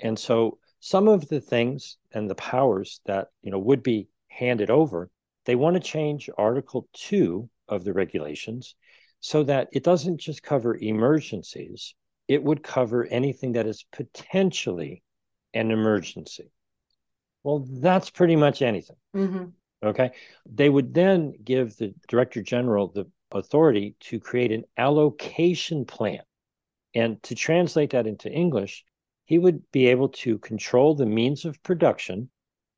And 0.00 0.18
so 0.18 0.58
some 0.80 1.08
of 1.08 1.28
the 1.28 1.40
things 1.40 1.96
and 2.12 2.28
the 2.28 2.34
powers 2.34 3.00
that 3.06 3.28
you 3.42 3.50
know 3.50 3.58
would 3.58 3.82
be 3.82 4.08
handed 4.28 4.70
over, 4.70 5.10
they 5.46 5.54
want 5.54 5.74
to 5.74 5.80
change 5.80 6.28
Article 6.36 6.88
2 6.92 7.48
of 7.68 7.84
the 7.84 7.92
regulations 7.92 8.74
so 9.20 9.42
that 9.44 9.68
it 9.72 9.82
doesn't 9.82 10.18
just 10.18 10.42
cover 10.42 10.76
emergencies, 10.76 11.94
it 12.28 12.42
would 12.42 12.62
cover 12.62 13.06
anything 13.06 13.52
that 13.52 13.66
is 13.66 13.84
potentially 13.92 15.02
an 15.52 15.70
emergency. 15.70 16.50
Well, 17.42 17.66
that's 17.68 18.10
pretty 18.10 18.36
much 18.36 18.62
anything. 18.62 18.96
Mm-hmm. 19.14 19.44
Okay. 19.86 20.12
They 20.46 20.68
would 20.68 20.94
then 20.94 21.34
give 21.44 21.76
the 21.76 21.94
Director 22.08 22.42
General 22.42 22.88
the 22.88 23.06
authority 23.32 23.96
to 24.00 24.18
create 24.18 24.52
an 24.52 24.64
allocation 24.78 25.84
plan. 25.84 26.20
And 26.94 27.22
to 27.24 27.34
translate 27.34 27.90
that 27.90 28.06
into 28.06 28.30
English, 28.30 28.84
he 29.26 29.38
would 29.38 29.70
be 29.72 29.88
able 29.88 30.10
to 30.10 30.38
control 30.38 30.94
the 30.94 31.06
means 31.06 31.44
of 31.44 31.62
production, 31.62 32.30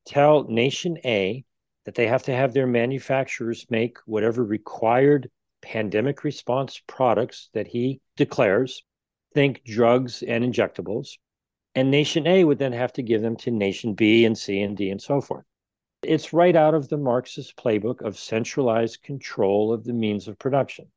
tell 0.05 0.43
Nation 0.45 0.97
A 1.05 1.45
that 1.85 1.95
they 1.95 2.07
have 2.07 2.23
to 2.23 2.33
have 2.33 2.53
their 2.53 2.67
manufacturers 2.67 3.65
make 3.69 3.97
whatever 4.05 4.43
required 4.43 5.29
pandemic 5.61 6.23
response 6.23 6.81
products 6.87 7.49
that 7.53 7.67
he 7.67 8.01
declares, 8.15 8.83
think 9.33 9.63
drugs 9.65 10.23
and 10.23 10.43
injectables. 10.43 11.17
And 11.75 11.91
Nation 11.91 12.25
A 12.25 12.43
would 12.43 12.57
then 12.57 12.73
have 12.73 12.93
to 12.93 13.03
give 13.03 13.21
them 13.21 13.35
to 13.37 13.51
Nation 13.51 13.93
B 13.93 14.25
and 14.25 14.37
C 14.37 14.61
and 14.61 14.75
D 14.75 14.89
and 14.89 15.01
so 15.01 15.21
forth. 15.21 15.45
It's 16.03 16.33
right 16.33 16.55
out 16.55 16.73
of 16.73 16.89
the 16.89 16.97
Marxist 16.97 17.55
playbook 17.55 18.01
of 18.01 18.17
centralized 18.17 19.03
control 19.03 19.73
of 19.73 19.83
the 19.83 19.93
means 19.93 20.27
of 20.27 20.39
production. 20.39 20.87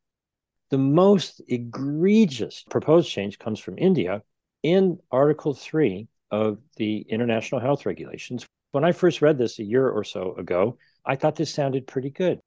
The 0.70 0.78
most 0.78 1.42
egregious 1.48 2.64
proposed 2.70 3.10
change 3.10 3.38
comes 3.38 3.58
from 3.58 3.78
India 3.78 4.22
in 4.62 4.98
Article 5.10 5.52
3 5.52 6.06
of 6.30 6.58
the 6.76 7.00
International 7.08 7.60
Health 7.60 7.86
Regulations. 7.86 8.46
When 8.72 8.84
I 8.84 8.92
first 8.92 9.20
read 9.20 9.36
this 9.36 9.58
a 9.58 9.64
year 9.64 9.88
or 9.88 10.04
so 10.04 10.34
ago, 10.36 10.78
I 11.04 11.16
thought 11.16 11.34
this 11.34 11.52
sounded 11.52 11.86
pretty 11.86 12.10
good. 12.10 12.40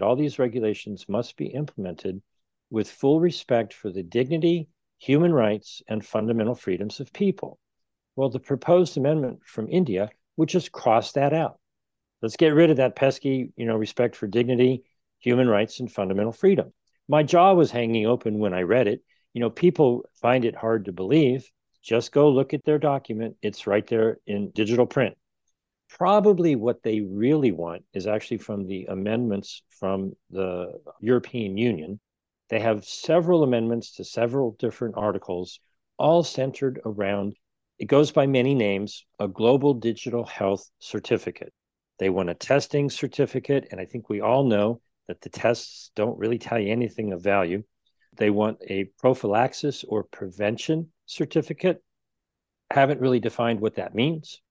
All 0.00 0.16
these 0.16 0.38
regulations 0.38 1.08
must 1.08 1.36
be 1.36 1.46
implemented 1.46 2.20
with 2.70 2.90
full 2.90 3.20
respect 3.20 3.72
for 3.72 3.90
the 3.90 4.02
dignity, 4.02 4.68
human 5.00 5.32
rights, 5.32 5.82
and 5.88 6.04
fundamental 6.04 6.54
freedoms 6.54 7.00
of 7.00 7.12
people. 7.12 7.58
Well, 8.16 8.28
the 8.28 8.38
proposed 8.38 8.98
amendment 8.98 9.40
from 9.46 9.68
India 9.70 10.10
would 10.36 10.50
just 10.50 10.72
cross 10.72 11.12
that 11.12 11.32
out. 11.32 11.58
Let's 12.20 12.36
get 12.36 12.54
rid 12.54 12.70
of 12.70 12.76
that 12.76 12.96
pesky, 12.96 13.50
you 13.56 13.64
know, 13.64 13.76
respect 13.76 14.14
for 14.14 14.26
dignity, 14.26 14.84
human 15.18 15.48
rights, 15.48 15.80
and 15.80 15.90
fundamental 15.90 16.32
freedom. 16.32 16.72
My 17.08 17.22
jaw 17.22 17.54
was 17.54 17.70
hanging 17.70 18.06
open 18.06 18.38
when 18.38 18.52
I 18.52 18.62
read 18.62 18.88
it. 18.88 19.02
You 19.32 19.40
know, 19.40 19.48
people 19.48 20.04
find 20.20 20.44
it 20.44 20.54
hard 20.54 20.84
to 20.84 20.92
believe. 20.92 21.50
Just 21.82 22.12
go 22.12 22.28
look 22.28 22.52
at 22.52 22.64
their 22.64 22.78
document. 22.78 23.36
It's 23.40 23.66
right 23.66 23.86
there 23.86 24.18
in 24.26 24.50
digital 24.50 24.86
print. 24.86 25.16
Probably 25.88 26.56
what 26.56 26.82
they 26.82 27.00
really 27.00 27.52
want 27.52 27.84
is 27.94 28.06
actually 28.06 28.38
from 28.38 28.66
the 28.66 28.84
amendments 28.84 29.62
from 29.70 30.12
the 30.30 30.78
European 31.00 31.56
Union. 31.56 32.00
They 32.50 32.60
have 32.60 32.84
several 32.84 33.42
amendments 33.42 33.92
to 33.92 34.04
several 34.04 34.56
different 34.58 34.96
articles, 34.96 35.60
all 35.98 36.22
centered 36.22 36.80
around, 36.84 37.36
it 37.80 37.86
goes 37.86 38.12
by 38.12 38.26
many 38.26 38.54
names, 38.54 39.06
a 39.18 39.26
global 39.26 39.72
digital 39.72 40.24
health 40.24 40.68
certificate. 40.80 41.54
They 41.98 42.10
want 42.10 42.28
a 42.28 42.34
testing 42.34 42.90
certificate, 42.90 43.68
and 43.70 43.80
I 43.80 43.86
think 43.86 44.10
we 44.10 44.20
all 44.20 44.44
know 44.44 44.82
that 45.08 45.22
the 45.22 45.30
tests 45.30 45.90
don't 45.96 46.18
really 46.18 46.38
tell 46.38 46.58
you 46.58 46.70
anything 46.70 47.14
of 47.14 47.22
value. 47.22 47.62
They 48.16 48.28
want 48.28 48.58
a 48.68 48.84
prophylaxis 48.98 49.82
or 49.84 50.04
prevention 50.04 50.92
certificate. 51.06 51.82
Haven't 52.70 53.00
really 53.00 53.18
defined 53.18 53.60
what 53.60 53.76
that 53.76 53.94
means. 53.94 54.42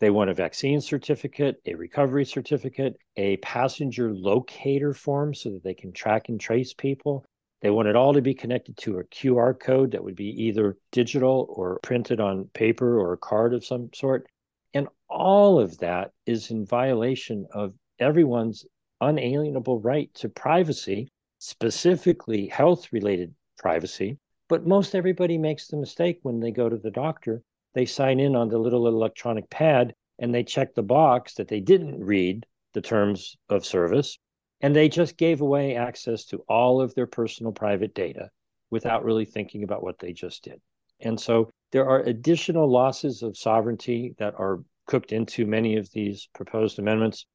They 0.00 0.08
want 0.08 0.30
a 0.30 0.34
vaccine 0.34 0.80
certificate, 0.80 1.56
a 1.66 1.74
recovery 1.74 2.24
certificate, 2.24 2.96
a 3.16 3.36
passenger 3.38 4.14
locator 4.14 4.94
form 4.94 5.34
so 5.34 5.50
that 5.50 5.62
they 5.62 5.74
can 5.74 5.92
track 5.92 6.30
and 6.30 6.40
trace 6.40 6.72
people. 6.72 7.26
They 7.60 7.70
want 7.70 7.88
it 7.88 7.96
all 7.96 8.12
to 8.12 8.22
be 8.22 8.34
connected 8.34 8.76
to 8.78 8.98
a 8.98 9.04
QR 9.04 9.58
code 9.58 9.90
that 9.90 10.04
would 10.04 10.14
be 10.14 10.44
either 10.44 10.76
digital 10.92 11.46
or 11.50 11.80
printed 11.82 12.20
on 12.20 12.50
paper 12.54 13.00
or 13.00 13.12
a 13.12 13.18
card 13.18 13.52
of 13.52 13.64
some 13.64 13.90
sort. 13.92 14.28
And 14.74 14.88
all 15.08 15.58
of 15.58 15.78
that 15.78 16.12
is 16.26 16.50
in 16.50 16.64
violation 16.64 17.46
of 17.52 17.74
everyone's 17.98 18.64
unalienable 19.00 19.80
right 19.80 20.12
to 20.14 20.28
privacy, 20.28 21.08
specifically 21.38 22.46
health 22.46 22.92
related 22.92 23.34
privacy. 23.58 24.18
But 24.48 24.66
most 24.66 24.94
everybody 24.94 25.36
makes 25.36 25.66
the 25.66 25.76
mistake 25.76 26.20
when 26.22 26.40
they 26.40 26.52
go 26.52 26.68
to 26.68 26.76
the 26.76 26.90
doctor. 26.90 27.42
They 27.74 27.86
sign 27.86 28.20
in 28.20 28.36
on 28.36 28.48
the 28.48 28.58
little 28.58 28.86
electronic 28.86 29.50
pad 29.50 29.94
and 30.18 30.34
they 30.34 30.44
check 30.44 30.74
the 30.74 30.82
box 30.82 31.34
that 31.34 31.48
they 31.48 31.60
didn't 31.60 32.04
read 32.04 32.46
the 32.72 32.80
terms 32.80 33.36
of 33.48 33.64
service. 33.66 34.18
And 34.60 34.74
they 34.74 34.88
just 34.88 35.16
gave 35.16 35.40
away 35.40 35.76
access 35.76 36.24
to 36.26 36.44
all 36.48 36.80
of 36.80 36.94
their 36.94 37.06
personal 37.06 37.52
private 37.52 37.94
data 37.94 38.30
without 38.70 39.04
really 39.04 39.24
thinking 39.24 39.62
about 39.62 39.82
what 39.82 39.98
they 39.98 40.12
just 40.12 40.44
did. 40.44 40.60
And 41.00 41.18
so 41.20 41.50
there 41.70 41.88
are 41.88 42.00
additional 42.00 42.68
losses 42.68 43.22
of 43.22 43.36
sovereignty 43.36 44.14
that 44.18 44.34
are 44.38 44.60
cooked 44.86 45.12
into 45.12 45.46
many 45.46 45.76
of 45.76 45.90
these 45.92 46.28
proposed 46.34 46.78
amendments, 46.78 47.26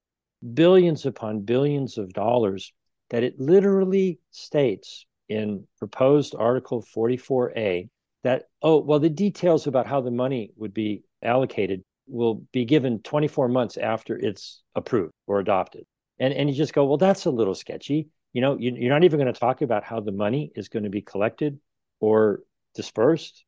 billions 0.54 1.06
upon 1.06 1.42
billions 1.42 1.98
of 1.98 2.12
dollars 2.12 2.74
that 3.10 3.24
it 3.24 3.40
literally 3.40 4.20
states 4.32 5.06
in 5.30 5.66
proposed 5.78 6.36
Article 6.38 6.84
44A 6.96 7.90
that, 8.24 8.46
oh, 8.62 8.80
well, 8.80 9.00
the 9.00 9.10
details 9.10 9.68
about 9.68 9.88
how 9.88 10.02
the 10.02 10.12
money 10.12 10.52
would 10.56 10.74
be 10.74 11.04
allocated 11.22 11.84
will 12.08 12.44
be 12.52 12.66
given 12.66 13.00
24 13.00 13.48
months 13.48 13.78
after 13.78 14.18
it's 14.18 14.62
approved 14.76 15.14
or 15.28 15.40
adopted. 15.40 15.86
And, 16.24 16.34
and 16.34 16.50
you 16.50 16.56
just 16.56 16.74
go, 16.74 16.86
well, 16.86 16.98
that's 16.98 17.26
a 17.26 17.32
little 17.32 17.56
sketchy. 17.56 18.08
You 18.32 18.42
know, 18.42 18.58
you, 18.58 18.74
you're 18.76 18.94
not 18.94 19.04
even 19.04 19.20
going 19.20 19.32
to 19.32 19.40
talk 19.40 19.62
about 19.62 19.84
how 19.84 20.00
the 20.00 20.12
money 20.12 20.52
is 20.56 20.70
going 20.70 20.84
to 20.84 20.90
be 20.90 21.02
collected 21.02 21.60
or 22.00 22.40
dispersed 22.74 23.46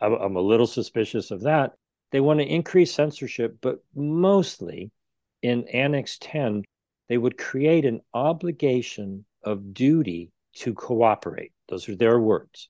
I'm 0.00 0.36
a 0.36 0.40
little 0.40 0.66
suspicious 0.66 1.30
of 1.30 1.42
that. 1.42 1.72
They 2.12 2.20
want 2.20 2.40
to 2.40 2.46
increase 2.46 2.92
censorship, 2.92 3.56
but 3.60 3.82
mostly 3.94 4.90
in 5.42 5.66
Annex 5.68 6.18
10, 6.20 6.64
they 7.08 7.18
would 7.18 7.38
create 7.38 7.84
an 7.84 8.00
obligation 8.12 9.24
of 9.42 9.72
duty 9.72 10.30
to 10.56 10.74
cooperate. 10.74 11.52
Those 11.68 11.88
are 11.88 11.96
their 11.96 12.20
words. 12.20 12.68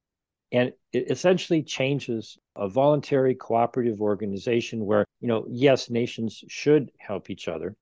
And 0.52 0.72
it 0.92 1.10
essentially 1.10 1.62
changes 1.62 2.38
a 2.54 2.68
voluntary 2.68 3.34
cooperative 3.34 4.00
organization 4.00 4.86
where, 4.86 5.04
you 5.20 5.28
know, 5.28 5.44
yes, 5.48 5.90
nations 5.90 6.44
should 6.48 6.90
help 6.98 7.28
each 7.30 7.48
other. 7.48 7.74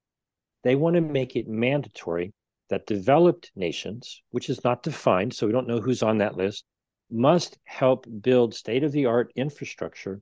They 0.64 0.74
want 0.74 0.94
to 0.94 1.02
make 1.02 1.36
it 1.36 1.46
mandatory 1.46 2.32
that 2.70 2.86
developed 2.86 3.52
nations, 3.54 4.22
which 4.30 4.48
is 4.48 4.64
not 4.64 4.82
defined, 4.82 5.34
so 5.34 5.46
we 5.46 5.52
don't 5.52 5.68
know 5.68 5.80
who's 5.80 6.02
on 6.02 6.18
that 6.18 6.36
list, 6.36 6.64
must 7.10 7.58
help 7.64 8.06
build 8.22 8.54
state 8.54 8.82
of 8.82 8.90
the 8.90 9.04
art 9.04 9.30
infrastructure 9.36 10.20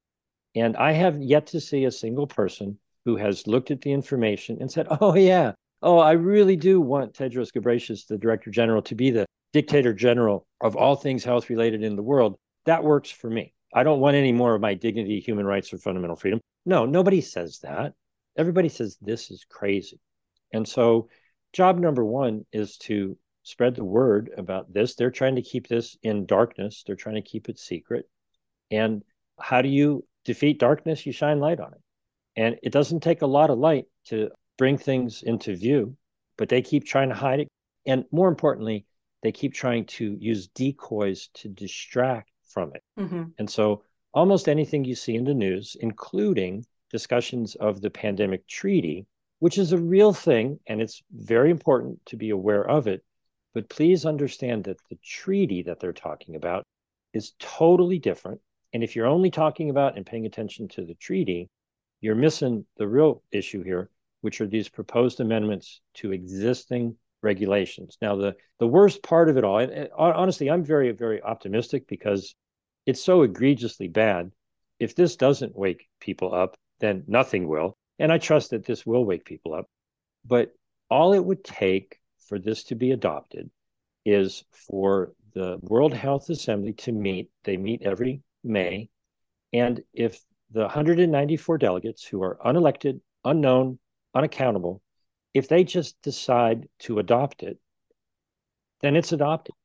And 0.56 0.76
I 0.76 0.92
have 0.92 1.22
yet 1.22 1.48
to 1.48 1.62
see 1.62 1.86
a 1.86 1.92
single 1.92 2.28
person 2.28 2.78
who 3.06 3.16
has 3.16 3.48
looked 3.48 3.72
at 3.72 3.82
the 3.82 3.92
information 3.92 4.58
and 4.60 4.72
said, 4.72 4.88
oh, 4.90 5.16
yeah, 5.16 5.54
oh, 5.82 5.98
I 5.98 6.14
really 6.14 6.56
do 6.56 6.82
want 6.82 7.14
Tedros 7.14 7.52
Ghebreyesus, 7.52 8.08
the 8.08 8.18
Director 8.18 8.52
General, 8.52 8.82
to 8.84 8.96
be 8.96 9.12
the 9.12 9.26
dictator 9.54 9.94
general 9.94 10.46
of 10.62 10.76
all 10.76 10.96
things 10.96 11.24
health 11.24 11.50
related 11.50 11.84
in 11.84 11.96
the 11.96 12.04
world. 12.04 12.38
That 12.66 12.84
works 12.84 13.10
for 13.10 13.30
me. 13.30 13.54
I 13.74 13.84
don't 13.84 14.00
want 14.00 14.16
any 14.16 14.32
more 14.32 14.54
of 14.54 14.62
my 14.62 14.74
dignity, 14.74 15.20
human 15.20 15.46
rights, 15.46 15.74
or 15.74 15.78
fundamental 15.78 16.16
freedom. 16.16 16.40
No, 16.66 16.86
nobody 16.86 17.22
says 17.22 17.60
that 17.60 17.94
everybody 18.38 18.70
says 18.70 18.98
this 19.02 19.32
is 19.32 19.46
crazy. 19.50 20.00
And 20.54 20.68
so, 20.68 21.10
job 21.54 21.80
number 21.80 22.04
one 22.04 22.46
is 22.52 22.78
to 22.80 23.18
spread 23.44 23.76
the 23.76 23.84
word 23.84 24.32
about 24.38 24.74
this. 24.74 24.96
They're 24.96 25.12
trying 25.12 25.36
to 25.36 25.42
keep 25.42 25.68
this 25.68 25.98
in 26.04 26.26
darkness, 26.26 26.84
they're 26.86 26.96
trying 26.96 27.16
to 27.16 27.22
keep 27.22 27.50
it 27.50 27.60
secret. 27.60 28.10
And 28.70 29.04
how 29.40 29.62
do 29.62 29.70
you 29.70 30.06
defeat 30.26 30.60
darkness? 30.60 31.06
You 31.06 31.12
shine 31.12 31.40
light 31.40 31.60
on 31.60 31.74
it. 31.74 31.82
And 32.36 32.58
it 32.64 32.72
doesn't 32.72 33.02
take 33.02 33.22
a 33.22 33.28
lot 33.28 33.50
of 33.50 33.58
light 33.58 33.86
to 34.06 34.30
bring 34.58 34.78
things 34.78 35.24
into 35.24 35.56
view, 35.56 35.98
but 36.38 36.50
they 36.50 36.62
keep 36.62 36.86
trying 36.86 37.10
to 37.10 37.16
hide 37.16 37.42
it. 37.42 37.48
And 37.86 38.06
more 38.12 38.30
importantly, 38.30 38.86
they 39.24 39.32
keep 39.32 39.54
trying 39.54 39.86
to 39.86 40.18
use 40.20 40.48
decoys 40.48 41.30
to 41.36 41.50
distract 41.50 42.32
from 42.48 42.74
it. 42.74 42.84
Mm-hmm. 43.00 43.24
And 43.38 43.50
so, 43.50 43.84
almost 44.14 44.50
anything 44.50 44.84
you 44.84 44.96
see 44.96 45.16
in 45.16 45.24
the 45.24 45.34
news, 45.34 45.78
including 45.80 46.66
discussions 46.92 47.56
of 47.56 47.82
the 47.82 47.90
pandemic 47.90 48.46
treaty, 48.48 49.08
which 49.40 49.58
is 49.58 49.72
a 49.72 49.78
real 49.78 50.14
thing 50.14 50.60
and 50.68 50.82
it's 50.82 51.02
very 51.12 51.50
important 51.50 52.06
to 52.06 52.18
be 52.18 52.30
aware 52.30 52.68
of 52.68 52.88
it. 52.88 53.04
But 53.54 53.70
please 53.70 54.06
understand 54.06 54.64
that 54.66 54.78
the 54.90 54.98
treaty 55.04 55.64
that 55.64 55.80
they're 55.80 55.94
talking 55.94 56.36
about 56.36 56.64
is 57.14 57.34
totally 57.40 58.00
different. 58.00 58.40
And 58.74 58.84
if 58.84 58.96
you're 58.96 59.08
only 59.08 59.30
talking 59.30 59.70
about 59.70 59.98
and 59.98 60.06
paying 60.06 60.26
attention 60.26 60.68
to 60.70 60.86
the 60.86 60.96
treaty, 60.96 61.50
you're 62.00 62.16
missing 62.16 62.66
the 62.78 62.88
real 62.88 63.22
issue 63.32 63.64
here, 63.64 63.90
which 64.22 64.40
are 64.40 64.48
these 64.48 64.70
proposed 64.70 65.20
amendments 65.20 65.82
to 65.96 66.14
existing 66.14 66.96
regulations. 67.22 67.98
Now, 68.02 68.16
the, 68.16 68.36
the 68.60 68.68
worst 68.68 69.04
part 69.04 69.30
of 69.30 69.38
it 69.38 69.44
all, 69.44 69.60
and, 69.60 69.72
and 69.72 69.90
honestly, 69.98 70.50
I'm 70.50 70.64
very, 70.64 70.92
very 70.92 71.22
optimistic 71.22 71.88
because 71.88 72.34
it's 72.86 73.04
so 73.04 73.22
egregiously 73.22 73.88
bad. 73.88 74.32
If 74.80 74.96
this 74.96 75.16
doesn't 75.16 75.56
wake 75.56 75.88
people 76.00 76.34
up, 76.34 76.58
then 76.80 77.04
nothing 77.08 77.48
will. 77.48 77.78
And 78.00 78.12
I 78.12 78.18
trust 78.18 78.50
that 78.50 78.66
this 78.66 78.86
will 78.86 79.06
wake 79.06 79.26
people 79.26 79.54
up. 79.54 79.68
But 80.26 80.54
all 80.90 81.14
it 81.14 81.24
would 81.24 81.44
take 81.44 82.01
for 82.32 82.40
this 82.40 82.64
to 82.64 82.76
be 82.76 82.92
adopted 82.92 83.52
is 84.06 84.46
for 84.70 85.12
the 85.34 85.58
World 85.64 85.94
Health 85.94 86.30
Assembly 86.30 86.72
to 86.72 86.94
meet. 86.94 87.30
They 87.44 87.58
meet 87.58 87.82
every 87.82 88.22
May. 88.42 88.90
And 89.52 89.82
if 89.92 90.18
the 90.50 90.62
194 90.62 91.58
delegates 91.58 92.06
who 92.06 92.24
are 92.24 92.40
unelected, 92.46 93.02
unknown, 93.26 93.80
unaccountable, 94.16 94.82
if 95.34 95.50
they 95.50 95.66
just 95.66 96.02
decide 96.04 96.70
to 96.80 97.00
adopt 97.00 97.44
it, 97.44 97.60
then 98.80 98.96
it's 98.96 99.12
adopted. 99.12 99.56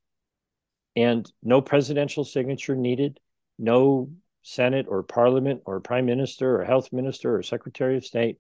And 0.97 1.25
no 1.45 1.61
presidential 1.61 2.25
signature 2.25 2.75
needed, 2.75 3.21
no 3.61 4.11
Senate 4.43 4.87
or 4.89 5.05
Parliament 5.05 5.63
or 5.67 5.79
Prime 5.79 6.07
Minister 6.07 6.61
or 6.61 6.65
Health 6.65 6.93
Minister 6.93 7.37
or 7.37 7.45
Secretary 7.45 7.97
of 7.97 8.05
State. 8.05 8.39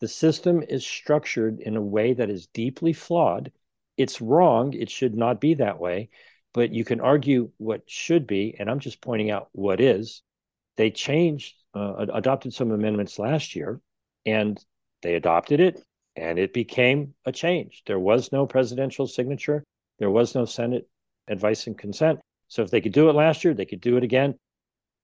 The 0.00 0.08
system 0.08 0.62
is 0.62 0.86
structured 0.86 1.60
in 1.60 1.76
a 1.76 1.82
way 1.82 2.14
that 2.14 2.30
is 2.30 2.46
deeply 2.48 2.92
flawed. 2.92 3.52
It's 3.96 4.20
wrong. 4.20 4.72
It 4.74 4.90
should 4.90 5.14
not 5.14 5.40
be 5.40 5.54
that 5.54 5.78
way. 5.78 6.10
But 6.54 6.72
you 6.72 6.84
can 6.84 7.00
argue 7.00 7.50
what 7.58 7.88
should 7.88 8.26
be, 8.26 8.56
and 8.58 8.70
I'm 8.70 8.80
just 8.80 9.00
pointing 9.00 9.30
out 9.30 9.48
what 9.52 9.80
is. 9.80 10.22
They 10.76 10.90
changed, 10.90 11.54
uh, 11.74 12.06
adopted 12.12 12.54
some 12.54 12.70
amendments 12.70 13.18
last 13.18 13.54
year, 13.54 13.80
and 14.24 14.58
they 15.02 15.14
adopted 15.14 15.60
it, 15.60 15.82
and 16.16 16.38
it 16.38 16.52
became 16.52 17.14
a 17.24 17.32
change. 17.32 17.82
There 17.86 17.98
was 17.98 18.32
no 18.32 18.46
presidential 18.46 19.06
signature, 19.06 19.64
there 19.98 20.10
was 20.10 20.34
no 20.34 20.46
Senate 20.46 20.88
advice 21.28 21.66
and 21.66 21.76
consent. 21.76 22.20
So 22.48 22.62
if 22.62 22.70
they 22.70 22.80
could 22.80 22.92
do 22.92 23.10
it 23.10 23.14
last 23.14 23.44
year, 23.44 23.52
they 23.52 23.66
could 23.66 23.80
do 23.80 23.96
it 23.96 24.04
again 24.04 24.34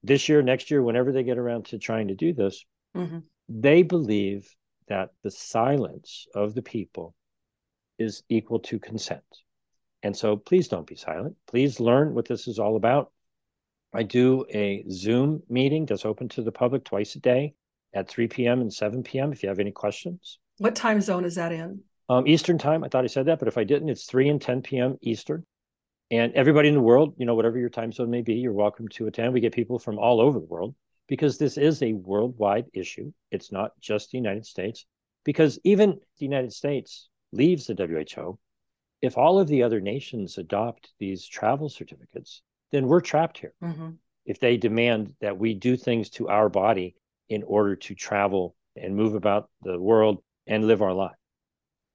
this 0.04 0.28
year, 0.28 0.42
next 0.42 0.70
year, 0.70 0.82
whenever 0.82 1.10
they 1.10 1.22
get 1.24 1.38
around 1.38 1.64
to 1.66 1.78
trying 1.78 2.08
to 2.08 2.14
do 2.14 2.34
this, 2.34 2.64
mm-hmm. 2.94 3.20
they 3.48 3.82
believe 3.82 4.54
that 4.88 5.10
the 5.22 5.30
silence 5.30 6.26
of 6.34 6.54
the 6.54 6.62
people 6.62 7.14
is 7.98 8.22
equal 8.28 8.58
to 8.58 8.78
consent. 8.78 9.22
And 10.02 10.16
so 10.16 10.36
please 10.36 10.68
don't 10.68 10.86
be 10.86 10.96
silent. 10.96 11.36
Please 11.46 11.80
learn 11.80 12.14
what 12.14 12.26
this 12.26 12.46
is 12.46 12.58
all 12.58 12.76
about. 12.76 13.10
I 13.94 14.02
do 14.02 14.44
a 14.52 14.84
Zoom 14.90 15.42
meeting 15.48 15.86
that's 15.86 16.04
open 16.04 16.28
to 16.30 16.42
the 16.42 16.52
public 16.52 16.84
twice 16.84 17.14
a 17.14 17.20
day 17.20 17.54
at 17.94 18.08
3 18.08 18.26
p.m. 18.28 18.60
and 18.60 18.72
7 18.72 19.02
p.m. 19.02 19.32
if 19.32 19.42
you 19.42 19.48
have 19.48 19.60
any 19.60 19.70
questions. 19.70 20.38
What 20.58 20.74
time 20.74 21.00
zone 21.00 21.24
is 21.24 21.36
that 21.36 21.52
in? 21.52 21.80
Um, 22.08 22.26
Eastern 22.26 22.58
time. 22.58 22.84
I 22.84 22.88
thought 22.88 23.04
I 23.04 23.08
said 23.08 23.26
that, 23.26 23.38
but 23.38 23.48
if 23.48 23.56
I 23.56 23.64
didn't, 23.64 23.88
it's 23.88 24.04
3 24.04 24.28
and 24.28 24.42
10 24.42 24.62
p.m. 24.62 24.98
Eastern. 25.00 25.44
And 26.10 26.34
everybody 26.34 26.68
in 26.68 26.74
the 26.74 26.80
world, 26.80 27.14
you 27.16 27.24
know, 27.24 27.34
whatever 27.34 27.58
your 27.58 27.70
time 27.70 27.92
zone 27.92 28.10
may 28.10 28.20
be, 28.20 28.34
you're 28.34 28.52
welcome 28.52 28.88
to 28.88 29.06
attend. 29.06 29.32
We 29.32 29.40
get 29.40 29.54
people 29.54 29.78
from 29.78 29.98
all 29.98 30.20
over 30.20 30.38
the 30.38 30.44
world 30.44 30.74
because 31.06 31.38
this 31.38 31.56
is 31.56 31.82
a 31.82 31.92
worldwide 31.92 32.66
issue. 32.72 33.12
It's 33.30 33.52
not 33.52 33.72
just 33.80 34.10
the 34.10 34.18
United 34.18 34.46
States. 34.46 34.86
Because 35.24 35.58
even 35.64 35.90
the 35.90 36.24
United 36.24 36.52
States 36.52 37.08
leaves 37.32 37.66
the 37.66 37.74
WHO, 37.74 38.38
if 39.00 39.18
all 39.18 39.38
of 39.38 39.48
the 39.48 39.62
other 39.62 39.80
nations 39.80 40.38
adopt 40.38 40.92
these 40.98 41.26
travel 41.26 41.68
certificates, 41.68 42.42
then 42.72 42.86
we're 42.86 43.00
trapped 43.00 43.38
here. 43.38 43.54
Mm-hmm. 43.62 43.90
If 44.26 44.40
they 44.40 44.56
demand 44.56 45.14
that 45.20 45.36
we 45.36 45.54
do 45.54 45.76
things 45.76 46.10
to 46.10 46.28
our 46.28 46.48
body 46.48 46.94
in 47.28 47.42
order 47.42 47.76
to 47.76 47.94
travel 47.94 48.54
and 48.76 48.96
move 48.96 49.14
about 49.14 49.50
the 49.62 49.80
world 49.80 50.22
and 50.46 50.66
live 50.66 50.82
our 50.82 50.92
life. 50.92 51.16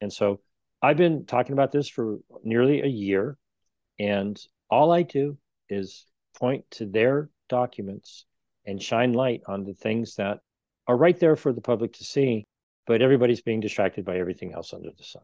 And 0.02 0.12
so 0.12 0.39
I've 0.82 0.98
been 0.98 1.26
talking 1.26 1.54
about 1.54 1.72
this 1.72 1.89
for 1.89 2.19
nearly 2.43 2.82
a 2.82 2.88
year. 2.88 3.38
And 4.00 4.39
all 4.69 4.91
I 4.91 5.04
do 5.04 5.38
is 5.67 6.06
point 6.38 6.65
to 6.72 6.86
their 6.86 7.30
documents 7.50 8.26
and 8.69 8.82
shine 8.82 9.13
light 9.13 9.41
on 9.47 9.63
the 9.63 9.73
things 9.73 10.15
that 10.15 10.39
are 10.88 10.97
right 10.97 11.19
there 11.19 11.36
for 11.36 11.53
the 11.53 11.62
public 11.62 11.93
to 11.93 12.03
see, 12.03 12.45
but 12.88 13.01
everybody's 13.01 13.41
being 13.41 13.60
distracted 13.60 14.05
by 14.05 14.17
everything 14.17 14.53
else 14.53 14.73
under 14.73 14.89
the 14.97 15.03
sun. 15.03 15.23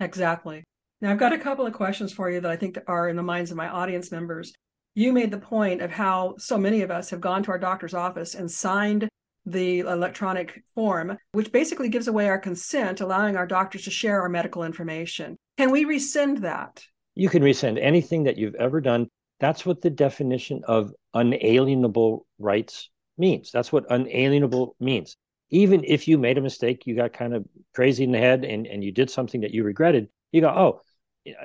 Exactly. 0.00 0.64
Now, 1.00 1.10
I've 1.10 1.18
got 1.18 1.32
a 1.32 1.38
couple 1.38 1.66
of 1.66 1.72
questions 1.72 2.12
for 2.12 2.30
you 2.30 2.40
that 2.40 2.50
I 2.50 2.56
think 2.56 2.78
are 2.86 3.08
in 3.08 3.16
the 3.16 3.22
minds 3.22 3.50
of 3.50 3.56
my 3.56 3.68
audience 3.68 4.10
members. 4.12 4.52
You 4.94 5.12
made 5.12 5.30
the 5.30 5.38
point 5.38 5.82
of 5.82 5.90
how 5.90 6.34
so 6.38 6.56
many 6.56 6.82
of 6.82 6.90
us 6.90 7.10
have 7.10 7.20
gone 7.20 7.42
to 7.44 7.50
our 7.50 7.58
doctor's 7.58 7.94
office 7.94 8.34
and 8.34 8.50
signed 8.50 9.08
the 9.44 9.80
electronic 9.80 10.62
form, 10.74 11.18
which 11.32 11.52
basically 11.52 11.88
gives 11.88 12.08
away 12.08 12.28
our 12.28 12.38
consent, 12.38 13.00
allowing 13.00 13.36
our 13.36 13.46
doctors 13.46 13.84
to 13.84 13.90
share 13.90 14.22
our 14.22 14.28
medical 14.28 14.62
information. 14.62 15.36
Can 15.58 15.70
we 15.70 15.84
rescind 15.84 16.38
that? 16.38 16.84
you 17.14 17.28
can 17.28 17.42
rescind 17.42 17.78
anything 17.78 18.24
that 18.24 18.36
you've 18.36 18.56
ever 18.56 18.80
done. 18.80 19.08
That's 19.40 19.64
what 19.64 19.80
the 19.80 19.90
definition 19.90 20.62
of 20.66 20.92
unalienable 21.14 22.26
rights 22.38 22.90
means. 23.16 23.50
That's 23.52 23.72
what 23.72 23.86
unalienable 23.90 24.76
means. 24.80 25.16
Even 25.50 25.84
if 25.84 26.08
you 26.08 26.18
made 26.18 26.36
a 26.36 26.42
mistake, 26.42 26.86
you 26.86 26.96
got 26.96 27.12
kind 27.12 27.34
of 27.34 27.46
crazy 27.74 28.04
in 28.04 28.12
the 28.12 28.18
head 28.18 28.44
and, 28.44 28.66
and 28.66 28.82
you 28.82 28.92
did 28.92 29.10
something 29.10 29.42
that 29.42 29.52
you 29.52 29.64
regretted, 29.64 30.08
you 30.32 30.40
go, 30.40 30.48
oh, 30.48 30.80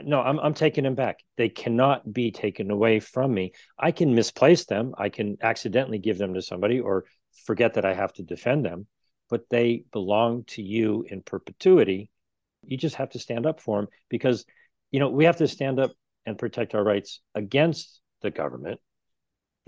no, 0.03 0.19
I'm, 0.19 0.39
I'm 0.39 0.53
taking 0.53 0.83
them 0.83 0.95
back. 0.95 1.19
They 1.37 1.47
cannot 1.47 2.11
be 2.11 2.31
taken 2.31 2.71
away 2.71 2.99
from 2.99 3.33
me. 3.33 3.53
I 3.77 3.91
can 3.91 4.15
misplace 4.15 4.65
them. 4.65 4.93
I 4.97 5.09
can 5.09 5.37
accidentally 5.41 5.99
give 5.99 6.17
them 6.17 6.33
to 6.33 6.41
somebody 6.41 6.79
or 6.79 7.05
forget 7.45 7.75
that 7.75 7.85
I 7.85 7.93
have 7.93 8.11
to 8.13 8.23
defend 8.23 8.65
them. 8.65 8.87
but 9.29 9.49
they 9.49 9.83
belong 9.91 10.43
to 10.45 10.61
you 10.61 11.05
in 11.07 11.21
perpetuity. 11.21 12.09
You 12.63 12.77
just 12.77 12.95
have 12.95 13.11
to 13.11 13.19
stand 13.19 13.45
up 13.45 13.61
for 13.61 13.79
them 13.79 13.87
because, 14.09 14.45
you 14.91 14.99
know, 14.99 15.09
we 15.09 15.25
have 15.25 15.37
to 15.37 15.47
stand 15.47 15.79
up 15.79 15.91
and 16.25 16.37
protect 16.37 16.75
our 16.75 16.83
rights 16.83 17.21
against 17.35 18.01
the 18.21 18.31
government. 18.31 18.79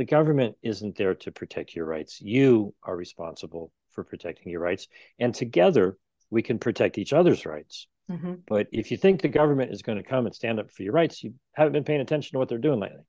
The 0.02 0.06
government 0.06 0.56
isn't 0.64 0.96
there 0.96 1.14
to 1.14 1.32
protect 1.32 1.76
your 1.76 1.86
rights. 1.86 2.20
You 2.20 2.74
are 2.82 2.96
responsible 2.96 3.72
for 3.92 4.04
protecting 4.04 4.52
your 4.52 4.60
rights. 4.60 4.88
And 5.20 5.32
together, 5.32 5.96
we 6.32 6.42
can 6.42 6.58
protect 6.58 6.98
each 6.98 7.14
other's 7.14 7.46
rights. 7.46 7.86
Mm-hmm. 8.10 8.34
But 8.48 8.66
if 8.72 8.90
you 8.90 8.98
think 8.98 9.22
the 9.22 9.28
government 9.28 9.72
is 9.72 9.84
going 9.84 10.00
to 10.00 10.04
come 10.04 10.26
and 10.26 10.34
stand 10.34 10.60
up 10.60 10.72
for 10.72 10.82
your 10.82 10.94
rights, 10.94 11.24
you 11.24 11.36
haven't 11.54 11.74
been 11.74 11.84
paying 11.84 12.02
attention 12.02 12.32
to 12.32 12.40
what 12.40 12.50
they're 12.50 12.58
doing 12.58 12.80
lately. 12.80 13.04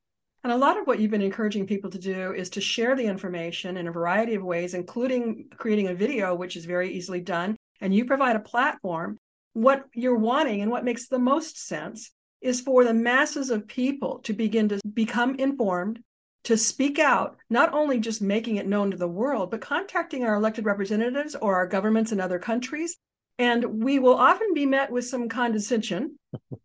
And 0.45 0.53
a 0.53 0.57
lot 0.59 0.77
of 0.77 0.87
what 0.87 0.99
you've 0.99 1.11
been 1.11 1.23
encouraging 1.23 1.67
people 1.67 1.89
to 1.89 1.99
do 1.99 2.35
is 2.35 2.51
to 2.51 2.61
share 2.61 2.95
the 2.95 3.07
information 3.07 3.79
in 3.79 3.89
a 3.89 3.91
variety 3.91 4.35
of 4.35 4.45
ways, 4.45 4.75
including 4.75 5.47
creating 5.57 5.89
a 5.89 5.95
video, 5.95 6.35
which 6.35 6.57
is 6.57 6.67
very 6.67 6.93
easily 6.93 7.23
done. 7.23 7.57
And 7.81 7.95
you 7.95 8.05
provide 8.05 8.37
a 8.37 8.41
platform. 8.41 9.19
What 9.55 9.87
you're 9.95 10.19
wanting 10.19 10.61
and 10.61 10.71
what 10.71 10.85
makes 10.85 11.09
the 11.09 11.19
most 11.19 11.59
sense 11.59 12.11
is 12.43 12.61
for 12.61 12.85
the 12.85 12.93
masses 12.93 13.49
of 13.49 13.67
people 13.67 14.19
to 14.25 14.35
begin 14.35 14.69
to 14.69 14.81
become 14.93 15.37
informed, 15.37 16.01
to 16.45 16.57
speak 16.57 16.99
out, 16.99 17.37
not 17.49 17.73
only 17.73 18.01
just 18.01 18.21
making 18.21 18.57
it 18.57 18.67
known 18.67 18.91
to 18.91 18.97
the 18.97 19.09
world, 19.09 19.51
but 19.51 19.61
contacting 19.61 20.25
our 20.25 20.35
elected 20.35 20.65
representatives 20.65 21.37
or 21.37 21.55
our 21.55 21.67
governments 21.67 22.13
in 22.13 22.21
other 22.21 22.39
countries. 22.39 22.97
And 23.39 23.83
we 23.83 23.99
will 23.99 24.17
often 24.17 24.53
be 24.55 24.67
met 24.67 24.91
with 24.91 25.07
some 25.07 25.29
condescension. 25.29 26.19